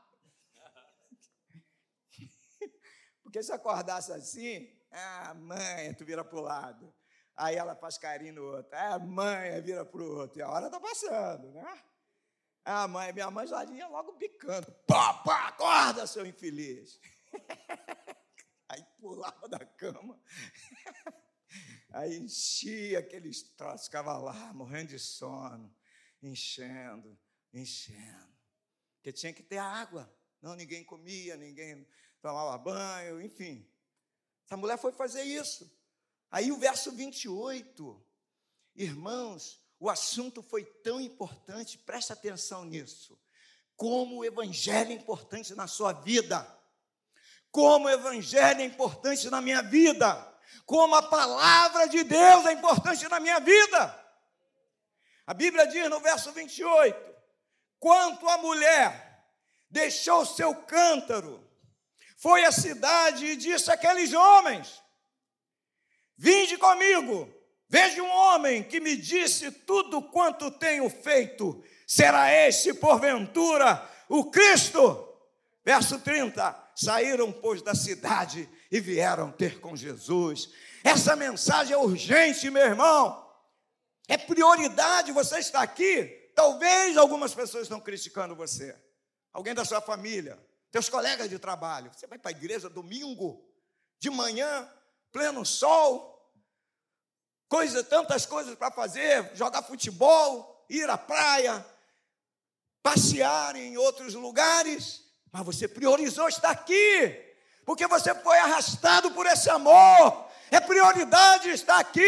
Porque 3.22 3.42
se 3.42 3.50
acordasse 3.50 4.12
assim, 4.12 4.84
ah, 4.94 5.35
mãe, 5.35 5.92
tu 5.94 6.04
vira 6.04 6.24
para 6.24 6.38
o 6.38 6.42
lado. 6.42 6.94
Aí 7.37 7.57
ela 7.57 7.74
faz 7.74 7.98
carinho 7.98 8.35
no 8.35 8.44
outro. 8.44 8.70
Ah, 8.72 8.98
mãe, 8.98 9.61
vira 9.61 9.85
para 9.85 10.00
o 10.00 10.18
outro. 10.18 10.38
E 10.38 10.42
a 10.42 10.48
hora 10.48 10.66
está 10.66 10.78
passando, 10.78 11.50
né? 11.50 11.83
Ah, 12.64 12.87
mãe, 12.87 13.12
minha 13.12 13.30
mãe 13.30 13.46
já 13.46 13.64
ia 13.64 13.88
logo 13.88 14.12
picando. 14.14 14.72
Pá, 14.87 15.14
pá, 15.14 15.48
acorda, 15.48 16.07
seu 16.07 16.24
infeliz. 16.24 17.00
Aí 18.68 18.83
pulava 19.00 19.48
da 19.48 19.59
cama. 19.59 20.18
Aí 21.92 22.16
enchia 22.16 23.00
aqueles 23.00 23.42
troços, 23.42 23.87
ficava 23.87 24.16
lá, 24.16 24.52
morrendo 24.54 24.88
de 24.88 24.98
sono, 24.98 25.74
enchendo, 26.22 27.18
enchendo. 27.52 28.35
Porque 28.96 29.12
tinha 29.12 29.33
que 29.33 29.42
ter 29.42 29.59
água. 29.59 30.12
Não, 30.40 30.54
ninguém 30.54 30.85
comia, 30.85 31.37
ninguém 31.37 31.87
tomava 32.20 32.57
banho, 32.59 33.20
enfim. 33.20 33.68
Essa 34.44 34.57
mulher 34.57 34.78
foi 34.78 34.92
fazer 34.92 35.22
isso. 35.22 35.70
Aí 36.30 36.50
o 36.50 36.57
verso 36.57 36.90
28, 36.92 38.04
irmãos, 38.74 39.62
o 39.78 39.88
assunto 39.88 40.42
foi 40.42 40.64
tão 40.64 41.00
importante, 41.00 41.78
presta 41.78 42.12
atenção 42.12 42.64
nisso. 42.64 43.18
Como 43.76 44.18
o 44.18 44.24
evangelho 44.24 44.92
é 44.92 44.94
importante 44.94 45.54
na 45.54 45.66
sua 45.66 45.92
vida. 45.92 46.46
Como 47.50 47.87
o 47.87 47.90
evangelho 47.90 48.61
é 48.61 48.64
importante 48.64 49.28
na 49.30 49.40
minha 49.40 49.62
vida. 49.62 50.33
Como 50.66 50.94
a 50.94 51.02
palavra 51.02 51.87
de 51.87 52.02
Deus 52.04 52.46
é 52.46 52.52
importante 52.52 53.07
na 53.09 53.20
minha 53.20 53.40
vida. 53.40 54.04
A 55.26 55.35
Bíblia 55.35 55.66
diz 55.66 55.88
no 55.88 56.00
verso 56.00 56.33
28: 56.33 57.14
Quanto 57.78 58.28
a 58.28 58.38
mulher 58.38 59.26
deixou 59.70 60.24
seu 60.24 60.54
cântaro 60.54 61.43
foi 62.16 62.44
à 62.44 62.53
cidade 62.53 63.27
e 63.27 63.37
disse 63.37 63.70
àqueles 63.70 64.12
homens: 64.12 64.83
Vinde 66.16 66.57
comigo, 66.57 67.29
veja 67.68 68.03
um 68.03 68.11
homem 68.11 68.62
que 68.62 68.81
me 68.81 68.96
disse 68.96 69.50
tudo 69.50 70.03
quanto 70.03 70.50
tenho 70.50 70.88
feito. 70.88 71.62
Será 71.87 72.33
este, 72.33 72.72
porventura, 72.72 73.90
o 74.09 74.31
Cristo? 74.31 75.09
Verso 75.64 75.98
30. 75.98 76.62
Saíram, 76.77 77.31
pois, 77.33 77.62
da 77.62 77.74
cidade 77.74 78.48
e 78.70 78.81
vieram 78.81 79.31
ter 79.31 79.61
com 79.61 79.77
Jesus. 79.77 80.50
Essa 80.83 81.14
mensagem 81.14 81.72
é 81.72 81.79
urgente, 81.79 82.50
meu 82.50 82.64
irmão. 82.64 83.24
É 84.09 84.18
prioridade 84.18 85.12
você 85.12 85.38
estar 85.38 85.62
aqui. 85.62 86.05
Talvez 86.35 86.96
algumas 86.96 87.33
pessoas 87.33 87.64
estão 87.64 87.81
criticando 87.81 88.35
você. 88.35 88.77
Alguém 89.33 89.55
da 89.55 89.64
sua 89.64 89.81
família, 89.81 90.38
teus 90.74 90.88
colegas 90.88 91.30
de 91.30 91.38
trabalho. 91.38 91.92
Você 91.94 92.04
vai 92.04 92.18
para 92.18 92.32
a 92.32 92.37
igreja 92.37 92.68
domingo, 92.68 93.48
de 94.00 94.10
manhã, 94.10 94.68
pleno 95.12 95.46
sol, 95.46 96.28
coisa, 97.48 97.84
tantas 97.84 98.26
coisas 98.26 98.56
para 98.56 98.72
fazer, 98.72 99.30
jogar 99.37 99.62
futebol, 99.62 100.66
ir 100.68 100.90
à 100.90 100.98
praia, 100.98 101.64
passear 102.82 103.54
em 103.54 103.76
outros 103.76 104.14
lugares, 104.14 105.04
mas 105.30 105.46
você 105.46 105.68
priorizou 105.68 106.28
estar 106.28 106.50
aqui, 106.50 107.22
porque 107.64 107.87
você 107.87 108.12
foi 108.12 108.37
arrastado 108.38 109.12
por 109.12 109.26
esse 109.26 109.48
amor. 109.48 110.28
É 110.50 110.58
prioridade 110.58 111.50
estar 111.50 111.78
aqui. 111.78 112.02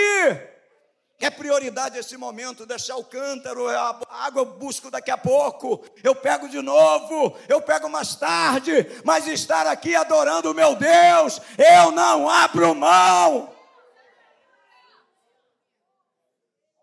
É 1.19 1.31
prioridade 1.31 1.99
esse 1.99 2.17
momento, 2.17 2.67
deixar 2.67 2.97
o 2.97 3.05
cântaro, 3.05 3.69
a 3.69 3.99
água 4.11 4.43
eu 4.43 4.59
busco 4.59 4.91
daqui 4.91 5.11
a 5.11 5.17
pouco, 5.17 5.83
eu 6.05 6.15
pego 6.15 6.47
de 6.47 6.61
novo, 6.61 7.39
eu 7.49 7.61
pego 7.63 7.89
mais 7.89 8.15
tarde, 8.17 8.73
mas 9.03 9.27
estar 9.27 9.67
aqui 9.67 9.95
adorando 9.95 10.51
o 10.51 10.55
meu 10.55 10.77
Deus, 10.77 11.41
eu 11.57 11.91
não 11.91 12.29
abro 12.29 12.75
mão. 12.75 13.57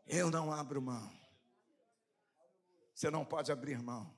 Eu 0.07 0.31
não 0.31 0.51
abro 0.51 0.81
mão. 0.81 1.11
Você 2.93 3.09
não 3.11 3.25
pode 3.25 3.51
abrir 3.51 3.81
mão. 3.81 4.15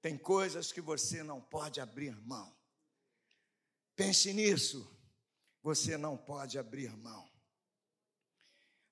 Tem 0.00 0.16
coisas 0.16 0.72
que 0.72 0.80
você 0.80 1.22
não 1.22 1.40
pode 1.40 1.80
abrir 1.80 2.16
mão. 2.26 2.54
Pense 3.96 4.32
nisso. 4.32 4.90
Você 5.62 5.96
não 5.96 6.16
pode 6.16 6.58
abrir 6.58 6.96
mão. 6.96 7.27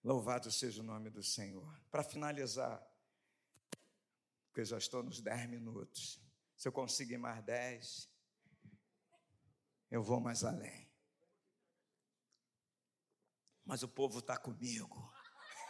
Louvado 0.07 0.51
seja 0.53 0.83
o 0.83 0.85
nome 0.85 1.11
do 1.11 1.21
Senhor. 1.21 1.69
Para 1.91 2.05
finalizar, 2.05 2.81
porque 4.47 4.61
eu 4.61 4.65
já 4.65 4.79
estou 4.79 5.03
nos 5.03 5.21
10 5.21 5.51
minutos. 5.51 6.23
Se 6.57 6.69
eu 6.69 6.73
conseguir 6.73 7.19
mais 7.19 7.43
10, 7.43 8.09
eu 9.91 10.05
vou 10.05 10.21
mais 10.21 10.45
além. 10.45 10.89
Mas 13.65 13.83
o 13.83 13.89
povo 13.89 14.21
está 14.21 14.39
comigo. 14.39 15.13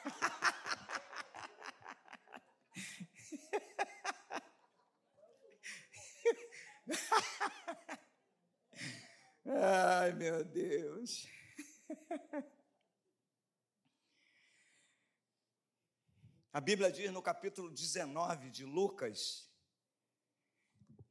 Ai, 9.46 10.12
meu 10.12 10.44
Deus. 10.44 11.26
A 16.56 16.60
Bíblia 16.62 16.90
diz 16.90 17.12
no 17.12 17.20
capítulo 17.20 17.70
19 17.70 18.48
de 18.48 18.64
Lucas, 18.64 19.46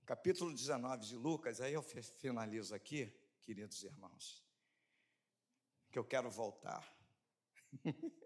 capítulo 0.04 0.52
19 0.52 1.06
de 1.06 1.16
Lucas, 1.16 1.62
aí 1.62 1.72
eu 1.72 1.84
finalizo 1.84 2.74
aqui, 2.74 3.16
queridos 3.44 3.84
irmãos, 3.84 4.44
que 5.92 6.00
eu 6.00 6.04
quero 6.04 6.32
voltar. 6.32 6.84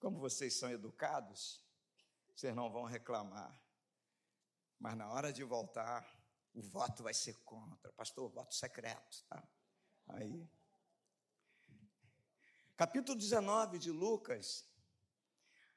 como 0.00 0.18
vocês 0.18 0.54
são 0.54 0.70
educados, 0.70 1.62
vocês 2.34 2.56
não 2.56 2.72
vão 2.72 2.84
reclamar. 2.84 3.62
Mas 4.78 4.96
na 4.96 5.12
hora 5.12 5.34
de 5.34 5.44
voltar, 5.44 6.02
o 6.54 6.62
voto 6.62 7.02
vai 7.02 7.12
ser 7.12 7.34
contra. 7.44 7.92
Pastor, 7.92 8.30
voto 8.30 8.54
secreto, 8.54 9.22
tá? 9.28 9.46
Aí. 10.06 10.48
Capítulo 12.76 13.18
19 13.18 13.78
de 13.78 13.90
Lucas, 13.90 14.66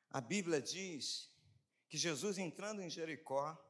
a 0.10 0.22
Bíblia 0.22 0.62
diz 0.62 1.30
que 1.90 1.98
Jesus 1.98 2.38
entrando 2.38 2.82
em 2.82 2.90
Jericó, 2.90 3.62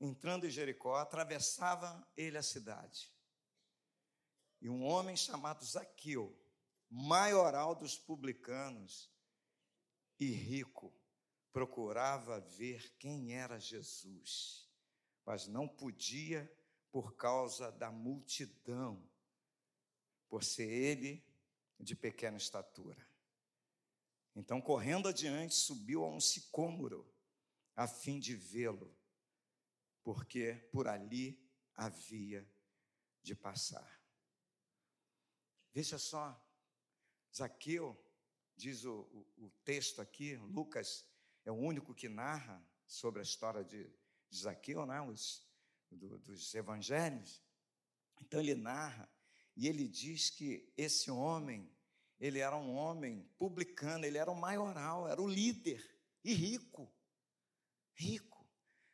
entrando 0.00 0.46
em 0.46 0.50
Jericó, 0.50 0.96
atravessava 0.96 2.06
ele 2.16 2.38
a 2.38 2.42
cidade. 2.42 3.12
E 4.60 4.68
um 4.68 4.84
homem 4.84 5.16
chamado 5.16 5.64
Zaqueu, 5.64 6.38
maioral 6.88 7.74
dos 7.74 7.98
publicanos 7.98 9.10
e 10.18 10.26
rico, 10.30 10.94
procurava 11.52 12.40
ver 12.40 12.96
quem 12.98 13.34
era 13.34 13.58
Jesus, 13.58 14.70
mas 15.24 15.48
não 15.48 15.66
podia 15.66 16.50
por 16.92 17.16
causa 17.16 17.72
da 17.72 17.90
multidão, 17.90 19.06
por 20.28 20.42
ser 20.44 20.68
ele 20.68 21.24
de 21.78 21.94
pequena 21.94 22.36
estatura. 22.36 23.06
Então, 24.34 24.60
correndo 24.60 25.08
adiante, 25.08 25.54
subiu 25.54 26.04
a 26.04 26.08
um 26.08 26.20
sicômoro, 26.20 27.10
a 27.74 27.86
fim 27.86 28.18
de 28.18 28.34
vê-lo, 28.34 28.94
porque 30.02 30.54
por 30.72 30.88
ali 30.88 31.42
havia 31.74 32.46
de 33.22 33.34
passar. 33.34 34.00
Veja 35.72 35.98
só, 35.98 36.42
Zaqueu, 37.34 37.98
diz 38.56 38.84
o, 38.84 39.00
o, 39.00 39.44
o, 39.44 39.50
texto 39.64 40.00
aqui, 40.00 40.36
Lucas 40.36 41.06
é 41.44 41.50
o 41.50 41.54
único 41.54 41.94
que 41.94 42.08
narra 42.08 42.64
sobre 42.86 43.20
a 43.20 43.22
história 43.22 43.62
de, 43.62 43.84
de 44.30 44.38
Zaqueu, 44.38 44.86
né? 44.86 45.00
Os, 45.02 45.46
do, 45.90 46.18
dos 46.18 46.54
evangelhos. 46.54 47.42
Então 48.20 48.40
ele 48.40 48.54
narra 48.54 49.08
e 49.56 49.66
ele 49.66 49.88
diz 49.88 50.28
que 50.30 50.70
esse 50.76 51.10
homem 51.10 51.74
ele 52.18 52.38
era 52.38 52.56
um 52.56 52.74
homem 52.74 53.22
publicano, 53.38 54.04
ele 54.04 54.18
era 54.18 54.30
o 54.30 54.36
maioral, 54.36 55.06
era 55.06 55.20
o 55.20 55.28
líder 55.28 55.84
e 56.24 56.32
rico. 56.32 56.90
Rico. 57.94 58.46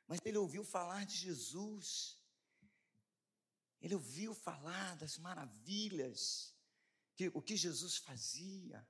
Mas 0.07 0.19
ele 0.25 0.39
ouviu 0.39 0.65
falar 0.65 1.07
de 1.07 1.17
Jesus. 1.17 2.19
Ele 3.81 3.95
ouviu 3.95 4.35
falar 4.35 4.97
das 4.97 5.19
maravilhas, 5.19 6.55
que, 7.15 7.31
o 7.35 7.41
que 7.41 7.57
Jesus 7.57 7.97
fazia. 7.97 8.87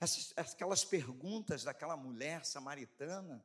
Essas, 0.00 0.32
aquelas 0.36 0.84
perguntas 0.84 1.62
daquela 1.62 1.96
mulher 1.96 2.44
samaritana. 2.44 3.44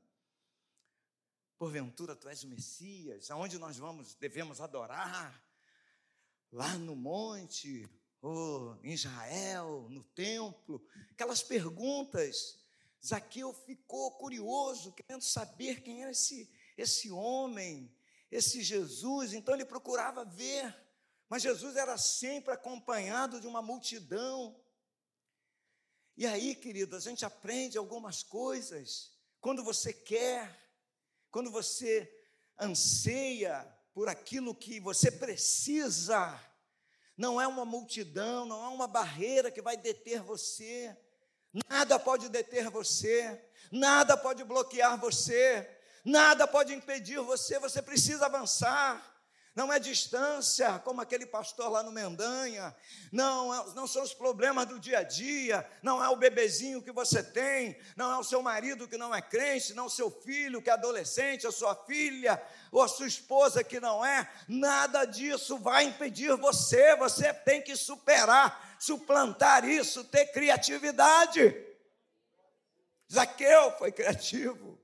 Porventura 1.57 2.15
tu 2.15 2.29
és 2.29 2.43
o 2.43 2.47
Messias, 2.47 3.31
aonde 3.31 3.57
nós 3.57 3.77
vamos, 3.77 4.13
devemos 4.15 4.61
adorar? 4.61 5.43
Lá 6.51 6.77
no 6.77 6.95
monte, 6.95 7.89
ou 8.21 8.77
em 8.83 8.93
Israel, 8.93 9.87
no 9.89 10.03
templo, 10.03 10.85
aquelas 11.11 11.43
perguntas. 11.43 12.57
Zaqueu 13.05 13.53
ficou 13.53 14.11
curioso, 14.17 14.93
querendo 14.93 15.21
saber 15.21 15.81
quem 15.81 16.01
era 16.01 16.11
esse, 16.11 16.49
esse 16.77 17.11
homem, 17.11 17.93
esse 18.31 18.61
Jesus, 18.61 19.33
então 19.33 19.53
ele 19.53 19.65
procurava 19.65 20.25
ver, 20.25 20.75
mas 21.29 21.43
Jesus 21.43 21.75
era 21.75 21.97
sempre 21.97 22.53
acompanhado 22.53 23.39
de 23.39 23.47
uma 23.47 23.61
multidão. 23.61 24.59
E 26.15 26.25
aí, 26.25 26.55
querido, 26.55 26.95
a 26.95 26.99
gente 26.99 27.23
aprende 27.23 27.77
algumas 27.77 28.23
coisas. 28.23 29.11
Quando 29.39 29.63
você 29.63 29.93
quer, 29.93 30.59
quando 31.29 31.51
você 31.51 32.11
anseia 32.59 33.76
por 33.97 34.07
aquilo 34.07 34.53
que 34.53 34.79
você 34.79 35.09
precisa, 35.09 36.39
não 37.17 37.41
é 37.41 37.47
uma 37.47 37.65
multidão, 37.65 38.45
não 38.45 38.63
é 38.63 38.67
uma 38.67 38.85
barreira 38.85 39.49
que 39.49 39.59
vai 39.59 39.75
deter 39.75 40.21
você. 40.21 40.95
Nada 41.67 41.97
pode 41.97 42.29
deter 42.29 42.69
você, 42.69 43.43
nada 43.71 44.15
pode 44.15 44.43
bloquear 44.43 44.99
você, 44.99 45.67
nada 46.05 46.45
pode 46.45 46.75
impedir 46.75 47.19
você, 47.21 47.57
você 47.57 47.81
precisa 47.81 48.27
avançar 48.27 49.16
não 49.57 49.73
é 49.73 49.79
distância, 49.79 50.77
como 50.77 51.01
aquele 51.01 51.25
pastor 51.25 51.71
lá 51.71 51.81
no 51.81 51.91
Mendanha, 51.91 52.75
não, 53.11 53.51
é, 53.51 53.73
não 53.73 53.87
são 53.87 54.03
os 54.03 54.13
problemas 54.13 54.67
do 54.67 54.79
dia 54.79 54.99
a 54.99 55.03
dia, 55.03 55.67
não 55.81 56.01
é 56.03 56.07
o 56.09 56.15
bebezinho 56.15 56.79
que 56.79 56.91
você 56.91 57.23
tem, 57.23 57.75
não 57.95 58.11
é 58.11 58.19
o 58.19 58.23
seu 58.23 58.39
marido 58.43 58.87
que 58.87 58.99
não 58.99 59.15
é 59.15 59.19
crente, 59.19 59.73
não 59.73 59.87
o 59.87 59.89
seu 59.89 60.11
filho 60.11 60.61
que 60.61 60.69
é 60.69 60.73
adolescente, 60.73 61.47
a 61.47 61.51
sua 61.51 61.73
filha, 61.73 62.39
ou 62.71 62.83
a 62.83 62.87
sua 62.87 63.07
esposa 63.07 63.63
que 63.63 63.79
não 63.79 64.05
é, 64.05 64.31
nada 64.47 65.05
disso 65.05 65.57
vai 65.57 65.85
impedir 65.85 66.37
você, 66.37 66.95
você 66.95 67.33
tem 67.33 67.59
que 67.59 67.75
superar, 67.75 68.77
suplantar 68.79 69.65
isso, 69.65 70.03
ter 70.03 70.27
criatividade. 70.27 71.65
Zaqueu 73.11 73.71
foi 73.79 73.91
criativo. 73.91 74.79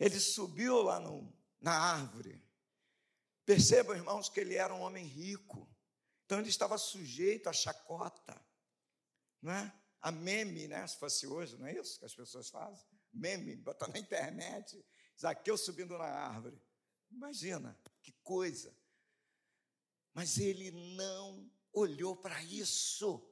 Ele 0.00 0.18
subiu 0.18 0.80
lá 0.80 0.98
no 0.98 1.36
na 1.60 1.72
árvore. 1.72 2.42
Percebam, 3.44 3.96
irmãos, 3.96 4.28
que 4.28 4.40
ele 4.40 4.54
era 4.54 4.74
um 4.74 4.80
homem 4.80 5.06
rico. 5.06 5.68
Então 6.24 6.38
ele 6.38 6.50
estava 6.50 6.76
sujeito 6.76 7.48
à 7.48 7.52
chacota, 7.52 8.38
não 9.40 9.52
é? 9.52 9.72
A 10.00 10.12
meme, 10.12 10.68
né? 10.68 10.86
Se 10.86 10.98
fosse 10.98 11.26
hoje, 11.26 11.56
não 11.56 11.66
é 11.66 11.74
isso 11.74 11.98
que 11.98 12.04
as 12.04 12.14
pessoas 12.14 12.50
fazem? 12.50 12.86
Meme, 13.12 13.56
botar 13.56 13.88
na 13.88 13.98
internet, 13.98 14.84
Zaqueu 15.18 15.56
subindo 15.56 15.96
na 15.96 16.04
árvore. 16.04 16.60
Imagina, 17.10 17.76
que 18.02 18.12
coisa. 18.22 18.76
Mas 20.12 20.38
ele 20.38 20.70
não 20.96 21.50
olhou 21.72 22.16
para 22.16 22.42
isso. 22.42 23.24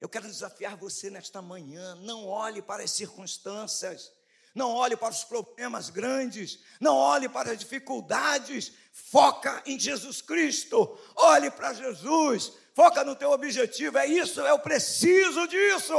Eu 0.00 0.08
quero 0.08 0.26
desafiar 0.26 0.76
você 0.76 1.08
nesta 1.08 1.40
manhã, 1.40 1.94
não 1.94 2.26
olhe 2.26 2.60
para 2.60 2.82
as 2.82 2.90
circunstâncias, 2.90 4.12
não 4.56 4.72
olhe 4.72 4.96
para 4.96 5.12
os 5.12 5.22
problemas 5.22 5.90
grandes, 5.90 6.58
não 6.80 6.96
olhe 6.96 7.28
para 7.28 7.52
as 7.52 7.58
dificuldades, 7.58 8.72
foca 8.90 9.62
em 9.66 9.78
Jesus 9.78 10.22
Cristo, 10.22 10.98
olhe 11.14 11.50
para 11.50 11.74
Jesus, 11.74 12.54
foca 12.74 13.04
no 13.04 13.14
teu 13.14 13.30
objetivo, 13.32 13.98
é 13.98 14.06
isso, 14.06 14.40
eu 14.40 14.58
preciso 14.58 15.46
disso. 15.46 15.92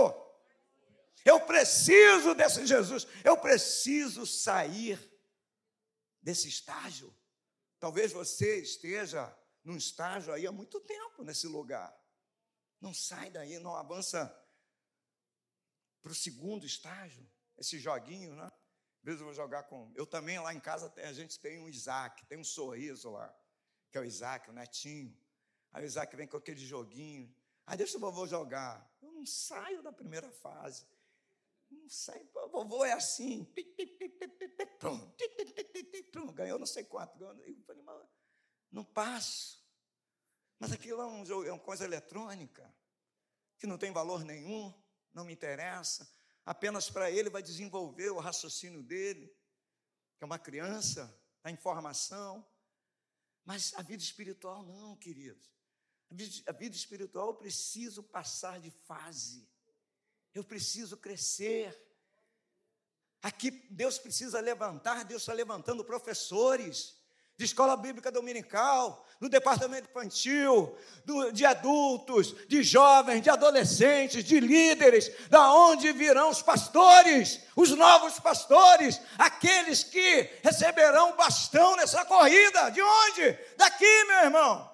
Eu 1.24 1.42
preciso 1.42 2.34
desse 2.34 2.66
Jesus, 2.66 3.06
eu 3.24 3.38
preciso 3.38 4.26
sair 4.26 4.98
desse 6.22 6.48
estágio. 6.48 7.16
Talvez 7.80 8.12
você 8.12 8.62
esteja 8.62 9.38
num 9.64 9.78
estágio 9.78 10.34
aí 10.34 10.48
há 10.48 10.52
muito 10.52 10.80
tempo 10.80 11.24
nesse 11.24 11.46
lugar. 11.46 11.96
Não 12.82 12.94
sai 12.94 13.30
daí, 13.30 13.60
não 13.60 13.76
avança 13.76 14.34
para 16.02 16.12
o 16.12 16.16
segundo 16.16 16.66
estágio 16.66 17.30
esse 17.58 17.80
joguinho, 17.80 18.36
né? 18.36 18.46
Às 18.46 19.04
vezes 19.04 19.20
eu 19.20 19.26
vou 19.26 19.34
jogar 19.34 19.64
com. 19.64 19.92
Eu 19.96 20.06
também 20.06 20.40
lá 20.40 20.54
em 20.54 20.60
casa 20.60 20.94
a 20.96 21.14
gente 21.14 21.40
tem 21.40 21.60
um 21.60 21.68
Isaac, 21.68 22.26
tem 22.26 22.38
um 22.38 22.44
sorriso 22.44 23.10
lá, 23.12 23.34
que 23.90 23.98
é 23.98 24.02
o 24.02 24.06
Isaac, 24.06 24.50
o 24.50 24.54
netinho. 24.54 25.18
Aí 25.72 25.84
o 25.84 25.86
Isaac 25.86 26.16
vem 26.16 26.28
com 26.28 26.38
aquele 26.38 26.60
joguinho. 26.60 27.34
Aí 27.66 27.78
deixa 27.78 27.98
o 27.98 28.00
vovô 28.00 28.28
jogar. 28.28 28.90
Eu 29.02 29.12
não 29.12 29.26
saio 29.26 29.82
da 29.82 29.92
primeira 29.92 30.32
fase. 30.32 30.86
Não 31.70 31.90
sei, 31.90 32.30
vovô 32.52 32.86
é 32.86 32.94
assim. 32.94 33.46
Ganhou 36.34 36.58
não 36.60 36.66
sei 36.66 36.86
quanto. 36.86 37.18
Ganhou, 37.18 37.36
eu 37.36 37.64
falei, 37.64 37.82
mas 37.84 38.08
não 38.72 38.86
passo. 38.86 39.66
Mas 40.60 40.72
aquilo 40.72 41.02
é, 41.02 41.06
um 41.06 41.26
jogo, 41.26 41.46
é 41.46 41.52
uma 41.52 41.60
coisa 41.60 41.84
eletrônica, 41.84 42.74
que 43.60 43.68
não 43.68 43.78
tem 43.78 43.92
valor 43.92 44.24
nenhum, 44.24 44.74
não 45.14 45.24
me 45.24 45.34
interessa 45.34 46.17
apenas 46.48 46.90
para 46.90 47.12
ele 47.12 47.30
vai 47.30 47.44
desenvolver 47.44 48.10
o 48.10 48.20
raciocínio 48.20 48.82
dele, 48.82 49.28
que 50.18 50.24
é 50.24 50.26
uma 50.26 50.40
criança, 50.40 51.14
a 51.44 51.52
informação. 51.52 52.48
Mas 53.44 53.74
a 53.76 53.82
vida 53.82 54.02
espiritual 54.02 54.64
não, 54.64 54.96
queridos. 54.96 55.52
A 56.10 56.16
vida, 56.16 56.44
a 56.48 56.52
vida 56.54 56.74
espiritual 56.74 57.28
eu 57.28 57.36
preciso 57.36 58.02
passar 58.02 58.62
de 58.62 58.72
fase. 58.72 59.46
Eu 60.34 60.42
preciso 60.42 60.96
crescer. 60.96 61.78
Aqui 63.22 63.52
Deus 63.70 64.00
precisa 64.00 64.40
levantar, 64.40 65.04
Deus 65.04 65.24
está 65.24 65.34
levantando 65.34 65.84
professores 65.84 66.97
de 67.38 67.46
escola 67.46 67.78
bíblica 67.78 68.12
dominical, 68.12 69.06
do 69.20 69.30
departamento 69.30 69.88
infantil, 69.88 70.76
do, 71.06 71.32
de 71.32 71.46
adultos, 71.46 72.36
de 72.48 72.64
jovens, 72.64 73.22
de 73.22 73.30
adolescentes, 73.30 74.24
de 74.24 74.40
líderes, 74.40 75.12
da 75.30 75.54
onde 75.54 75.92
virão 75.92 76.30
os 76.30 76.42
pastores, 76.42 77.40
os 77.56 77.70
novos 77.72 78.20
pastores, 78.20 79.00
aqueles 79.20 79.84
que 79.84 80.30
receberão 80.44 81.16
bastão 81.16 81.76
nessa 81.76 82.04
corrida. 82.06 82.72
De 82.72 82.82
onde? 82.82 83.40
Daqui, 83.56 84.04
meu 84.06 84.24
irmão. 84.26 84.72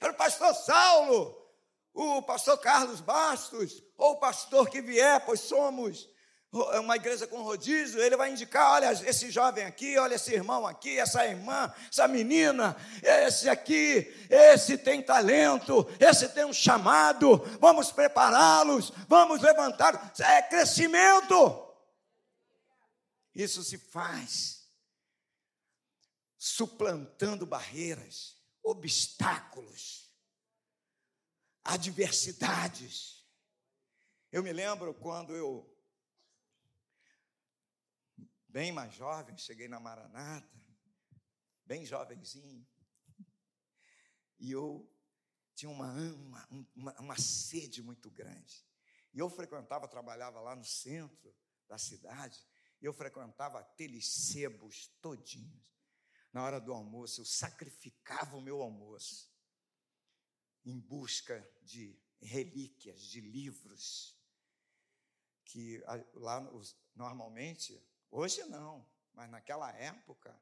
Era 0.00 0.12
o 0.12 0.16
pastor 0.16 0.52
Saulo, 0.54 1.36
o 1.94 2.22
pastor 2.22 2.58
Carlos 2.58 3.00
Bastos, 3.00 3.80
ou 3.96 4.12
o 4.12 4.18
pastor 4.18 4.68
que 4.68 4.82
vier, 4.82 5.24
pois 5.24 5.40
somos 5.40 6.08
uma 6.52 6.96
igreja 6.96 7.28
com 7.28 7.42
rodízio, 7.42 8.02
ele 8.02 8.16
vai 8.16 8.30
indicar: 8.30 8.72
olha, 8.72 8.90
esse 8.90 9.30
jovem 9.30 9.64
aqui, 9.64 9.96
olha 9.98 10.16
esse 10.16 10.34
irmão 10.34 10.66
aqui, 10.66 10.98
essa 10.98 11.24
irmã, 11.24 11.72
essa 11.88 12.08
menina, 12.08 12.76
esse 13.02 13.48
aqui, 13.48 14.12
esse 14.28 14.76
tem 14.76 15.00
talento, 15.00 15.86
esse 16.00 16.28
tem 16.30 16.44
um 16.44 16.52
chamado, 16.52 17.36
vamos 17.60 17.92
prepará-los, 17.92 18.92
vamos 19.08 19.40
levantar, 19.40 20.12
é 20.18 20.42
crescimento. 20.42 21.68
Isso 23.32 23.62
se 23.62 23.78
faz 23.78 24.60
suplantando 26.36 27.46
barreiras, 27.46 28.36
obstáculos, 28.60 30.10
adversidades. 31.62 33.24
Eu 34.32 34.42
me 34.42 34.52
lembro 34.52 34.92
quando 34.94 35.36
eu 35.36 35.69
bem 38.50 38.72
mais 38.72 38.92
jovem, 38.94 39.36
cheguei 39.38 39.68
na 39.68 39.78
Maranata, 39.78 40.60
bem 41.64 41.86
jovenzinho, 41.86 42.66
e 44.40 44.50
eu 44.50 44.92
tinha 45.54 45.70
uma, 45.70 45.92
uma, 45.92 46.48
uma, 46.74 47.00
uma 47.00 47.16
sede 47.16 47.80
muito 47.80 48.10
grande. 48.10 48.66
E 49.12 49.18
eu 49.18 49.30
frequentava, 49.30 49.86
trabalhava 49.86 50.40
lá 50.40 50.56
no 50.56 50.64
centro 50.64 51.32
da 51.68 51.78
cidade, 51.78 52.44
e 52.80 52.84
eu 52.84 52.92
frequentava 52.92 53.60
aqueles 53.60 54.06
sebos 54.06 54.88
todinhos. 55.00 55.70
Na 56.32 56.42
hora 56.42 56.60
do 56.60 56.72
almoço, 56.72 57.20
eu 57.20 57.24
sacrificava 57.24 58.36
o 58.36 58.40
meu 58.40 58.62
almoço 58.62 59.30
em 60.64 60.78
busca 60.78 61.48
de 61.62 61.96
relíquias, 62.20 63.02
de 63.02 63.20
livros, 63.20 64.16
que 65.44 65.82
lá 66.14 66.40
normalmente 66.94 67.80
Hoje 68.10 68.44
não, 68.44 68.86
mas 69.12 69.30
naquela 69.30 69.70
época, 69.72 70.36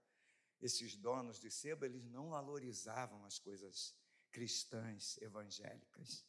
esses 0.60 0.96
donos 0.96 1.38
de 1.38 1.50
sebo, 1.50 1.84
eles 1.84 2.04
não 2.06 2.30
valorizavam 2.30 3.24
as 3.24 3.38
coisas 3.38 3.94
cristãs, 4.30 5.16
evangélicas. 5.18 6.26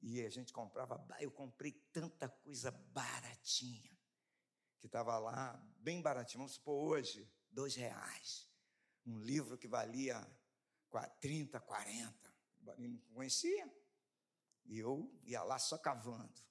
E 0.00 0.20
a 0.24 0.30
gente 0.30 0.52
comprava, 0.52 1.04
eu 1.20 1.30
comprei 1.30 1.72
tanta 1.92 2.28
coisa 2.28 2.70
baratinha, 2.70 3.96
que 4.78 4.86
estava 4.86 5.18
lá, 5.18 5.54
bem 5.78 6.02
baratinho, 6.02 6.40
vamos 6.40 6.54
supor 6.54 6.90
hoje, 6.90 7.30
dois 7.50 7.74
reais. 7.74 8.48
Um 9.06 9.18
livro 9.18 9.56
que 9.56 9.68
valia 9.68 10.26
30, 11.20 11.60
40. 11.60 12.34
Não 12.78 12.98
conhecia. 13.14 13.70
E 14.66 14.78
eu 14.78 15.12
ia 15.24 15.42
lá 15.42 15.58
só 15.58 15.76
cavando. 15.76 16.42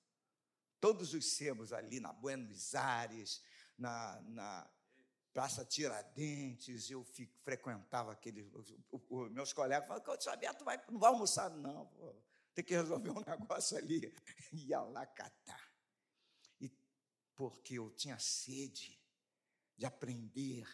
Todos 0.80 1.14
os 1.14 1.34
sebos 1.34 1.72
ali 1.72 2.00
na 2.00 2.12
Buenos 2.12 2.76
Aires, 2.76 3.42
na, 3.78 4.22
na 4.22 4.70
Praça 5.34 5.66
Tiradentes, 5.66 6.92
eu 6.92 7.04
fico, 7.04 7.34
frequentava 7.44 8.12
aqueles. 8.12 8.46
Meus 9.32 9.52
colegas 9.52 9.88
falavam, 9.88 10.22
Xavier, 10.22 10.56
tu 10.56 10.64
vai, 10.64 10.80
não 10.90 11.00
vai 11.00 11.10
almoçar? 11.10 11.50
Não, 11.50 11.88
pô, 11.88 12.16
tem 12.54 12.64
que 12.64 12.76
resolver 12.76 13.10
um 13.10 13.22
negócio 13.28 13.78
ali. 13.78 14.14
Ia 14.54 14.82
lá 14.82 15.06
catar. 15.08 15.74
E 16.62 16.70
porque 17.36 17.80
eu 17.80 17.90
tinha 17.90 18.20
sede 18.20 19.02
de 19.76 19.86
aprender, 19.88 20.68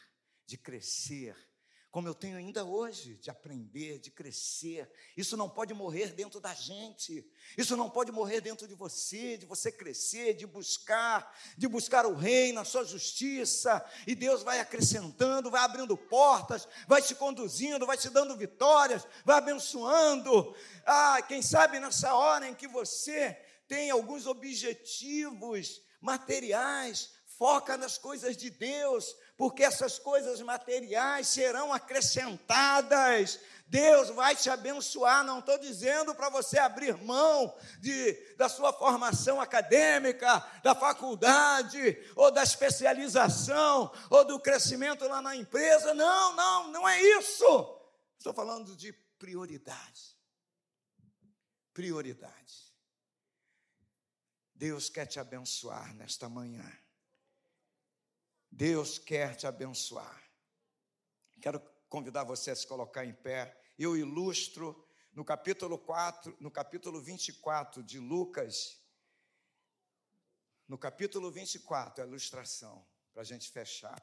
de 0.45 0.57
crescer, 0.57 1.37
como 1.91 2.07
eu 2.07 2.13
tenho 2.13 2.37
ainda 2.37 2.63
hoje, 2.63 3.15
de 3.15 3.31
aprender, 3.31 3.97
de 3.99 4.11
crescer. 4.11 4.91
Isso 5.17 5.35
não 5.35 5.49
pode 5.49 5.73
morrer 5.73 6.13
dentro 6.13 6.39
da 6.39 6.53
gente. 6.53 7.25
Isso 7.57 7.75
não 7.75 7.89
pode 7.89 8.11
morrer 8.11 8.41
dentro 8.41 8.67
de 8.67 8.75
você, 8.75 9.37
de 9.37 9.47
você 9.47 9.71
crescer, 9.71 10.35
de 10.35 10.45
buscar, 10.45 11.35
de 11.57 11.67
buscar 11.67 12.05
o 12.05 12.13
reino, 12.13 12.59
a 12.59 12.65
sua 12.65 12.83
justiça, 12.85 13.83
e 14.05 14.13
Deus 14.13 14.43
vai 14.43 14.59
acrescentando, 14.59 15.49
vai 15.49 15.61
abrindo 15.61 15.97
portas, 15.97 16.67
vai 16.87 17.01
te 17.01 17.15
conduzindo, 17.15 17.87
vai 17.87 17.97
te 17.97 18.09
dando 18.09 18.37
vitórias, 18.37 19.07
vai 19.25 19.37
abençoando. 19.37 20.55
Ah, 20.85 21.21
quem 21.27 21.41
sabe 21.41 21.79
nessa 21.79 22.13
hora 22.13 22.47
em 22.47 22.53
que 22.53 22.67
você 22.67 23.33
tem 23.67 23.89
alguns 23.89 24.27
objetivos 24.27 25.81
materiais, 25.99 27.11
foca 27.39 27.77
nas 27.77 27.97
coisas 27.97 28.35
de 28.35 28.49
Deus, 28.49 29.15
porque 29.39 29.63
essas 29.63 29.97
coisas 29.97 30.41
materiais 30.41 31.29
serão 31.29 31.71
acrescentadas. 31.71 33.39
Deus 33.67 34.09
vai 34.09 34.35
te 34.35 34.49
abençoar. 34.49 35.23
Não 35.23 35.39
estou 35.39 35.57
dizendo 35.57 36.13
para 36.13 36.29
você 36.29 36.59
abrir 36.59 36.97
mão 36.97 37.57
de, 37.79 38.35
da 38.35 38.49
sua 38.49 38.73
formação 38.73 39.39
acadêmica, 39.39 40.45
da 40.61 40.75
faculdade, 40.75 41.97
ou 42.17 42.29
da 42.29 42.43
especialização, 42.43 43.89
ou 44.09 44.25
do 44.25 44.41
crescimento 44.41 45.07
lá 45.07 45.21
na 45.21 45.37
empresa. 45.37 45.93
Não, 45.93 46.35
não, 46.35 46.71
não 46.73 46.89
é 46.89 47.01
isso. 47.01 47.45
Estou 48.17 48.33
falando 48.33 48.75
de 48.75 48.91
prioridade. 49.17 50.17
Prioridade. 51.73 52.73
Deus 54.53 54.89
quer 54.89 55.05
te 55.05 55.17
abençoar 55.17 55.95
nesta 55.95 56.27
manhã. 56.27 56.69
Deus 58.51 58.97
quer 58.97 59.35
te 59.35 59.45
abençoar. 59.47 60.23
Quero 61.41 61.59
convidar 61.87 62.23
você 62.23 62.51
a 62.51 62.55
se 62.55 62.67
colocar 62.67 63.05
em 63.05 63.13
pé. 63.13 63.57
Eu 63.77 63.95
ilustro 63.95 64.85
no 65.13 65.23
capítulo 65.23 65.77
4, 65.77 66.35
no 66.39 66.51
capítulo 66.51 67.01
24 67.01 67.83
de 67.83 67.99
Lucas, 67.99 68.79
no 70.67 70.77
capítulo 70.77 71.31
24, 71.31 72.03
a 72.03 72.07
ilustração, 72.07 72.85
para 73.11 73.21
a 73.21 73.25
gente 73.25 73.49
fechar, 73.49 74.01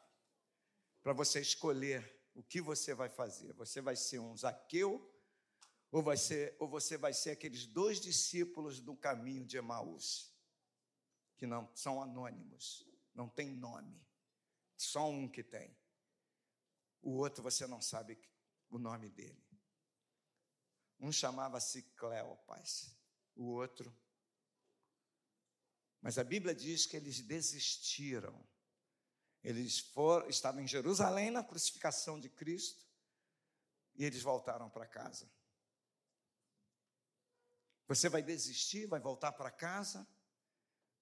para 1.03 1.13
você 1.13 1.41
escolher 1.41 2.17
o 2.35 2.43
que 2.43 2.61
você 2.61 2.95
vai 2.95 3.09
fazer. 3.09 3.53
Você 3.55 3.81
vai 3.81 3.97
ser 3.97 4.19
um 4.19 4.37
Zaqueu 4.37 5.13
ou, 5.91 6.03
vai 6.03 6.17
ser, 6.17 6.57
ou 6.59 6.69
você 6.69 6.97
vai 6.97 7.15
ser 7.15 7.31
aqueles 7.31 7.67
dois 7.67 8.01
discípulos 8.01 8.81
do 8.81 8.95
caminho 8.97 9.45
de 9.45 9.57
Emaús, 9.57 10.35
que 11.37 11.47
não 11.47 11.71
são 11.75 12.03
anônimos, 12.03 12.87
não 13.15 13.29
tem 13.29 13.51
nome. 13.51 14.06
Só 14.77 15.09
um 15.09 15.29
que 15.29 15.43
tem. 15.43 15.77
O 17.03 17.13
outro 17.13 17.43
você 17.43 17.67
não 17.67 17.81
sabe 17.81 18.19
o 18.69 18.79
nome 18.79 19.09
dele. 19.09 19.45
Um 20.99 21.13
chamava-se 21.13 21.83
Cleopas, 21.95 22.97
o 23.35 23.45
outro. 23.45 23.95
Mas 26.01 26.19
a 26.19 26.25
Bíblia 26.25 26.55
diz 26.55 26.87
que 26.87 26.97
eles 26.97 27.21
desistiram. 27.21 28.47
Eles 29.43 29.79
foram, 29.79 30.29
estavam 30.29 30.61
em 30.61 30.67
Jerusalém 30.67 31.31
na 31.31 31.45
crucificação 31.45 32.19
de 32.19 32.29
Cristo 32.29 32.87
e 33.95 34.05
eles 34.05 34.23
voltaram 34.23 34.69
para 34.69 34.87
casa. 34.87 35.31
Você 37.89 38.09
vai 38.09 38.23
desistir, 38.23 38.87
vai 38.87 38.99
voltar 38.99 39.33
para 39.33 39.51
casa, 39.51 40.07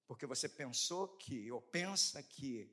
porque 0.06 0.26
você 0.26 0.48
pensou 0.48 1.08
que, 1.16 1.50
ou 1.50 1.62
pensa 1.62 2.22
que 2.22 2.70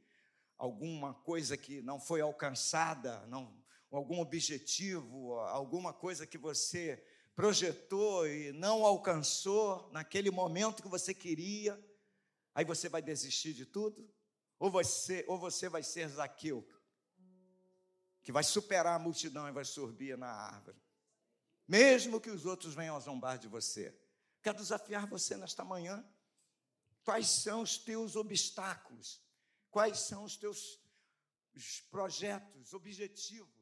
alguma 0.62 1.16
coisa 1.16 1.58
que 1.58 1.82
não 1.82 2.00
foi 2.00 2.22
alcançada, 2.22 3.26
não, 3.26 3.52
algum 3.90 4.20
objetivo, 4.20 5.40
alguma 5.40 5.92
coisa 5.92 6.28
que 6.28 6.38
você 6.38 7.04
projetou 7.36 8.28
e 8.28 8.52
não 8.52 8.86
alcançou 8.86 9.90
naquele 9.92 10.30
momento 10.30 10.84
que 10.84 10.88
você 10.88 11.16
queria, 11.16 11.84
aí 12.54 12.64
você 12.64 12.88
vai 12.88 13.02
desistir 13.02 13.56
de 13.56 13.66
tudo? 13.66 14.08
Ou 14.60 14.70
você, 14.70 15.26
ou 15.28 15.40
você 15.40 15.68
vai 15.68 15.82
ser 15.82 16.08
Zaqueu, 16.10 16.64
que 18.22 18.32
vai 18.32 18.44
superar 18.44 18.98
a 18.98 19.04
multidão 19.04 19.48
e 19.48 19.52
vai 19.52 19.66
subir 19.66 20.16
na 20.16 20.30
árvore, 20.30 20.80
mesmo 21.68 22.22
que 22.22 22.30
os 22.30 22.46
outros 22.46 22.76
venham 22.76 22.96
a 22.96 23.00
zombar 23.00 23.40
de 23.40 23.48
você. 23.48 24.00
Quero 24.44 24.60
desafiar 24.60 25.08
você 25.08 25.36
nesta 25.36 25.66
manhã. 25.66 26.06
Quais 27.04 27.28
são 27.28 27.64
os 27.64 27.80
teus 27.80 28.16
obstáculos? 28.16 29.20
Quais 29.72 30.00
são 30.00 30.24
os 30.26 30.36
teus 30.36 30.80
projetos, 31.90 32.74
objetivos? 32.74 33.61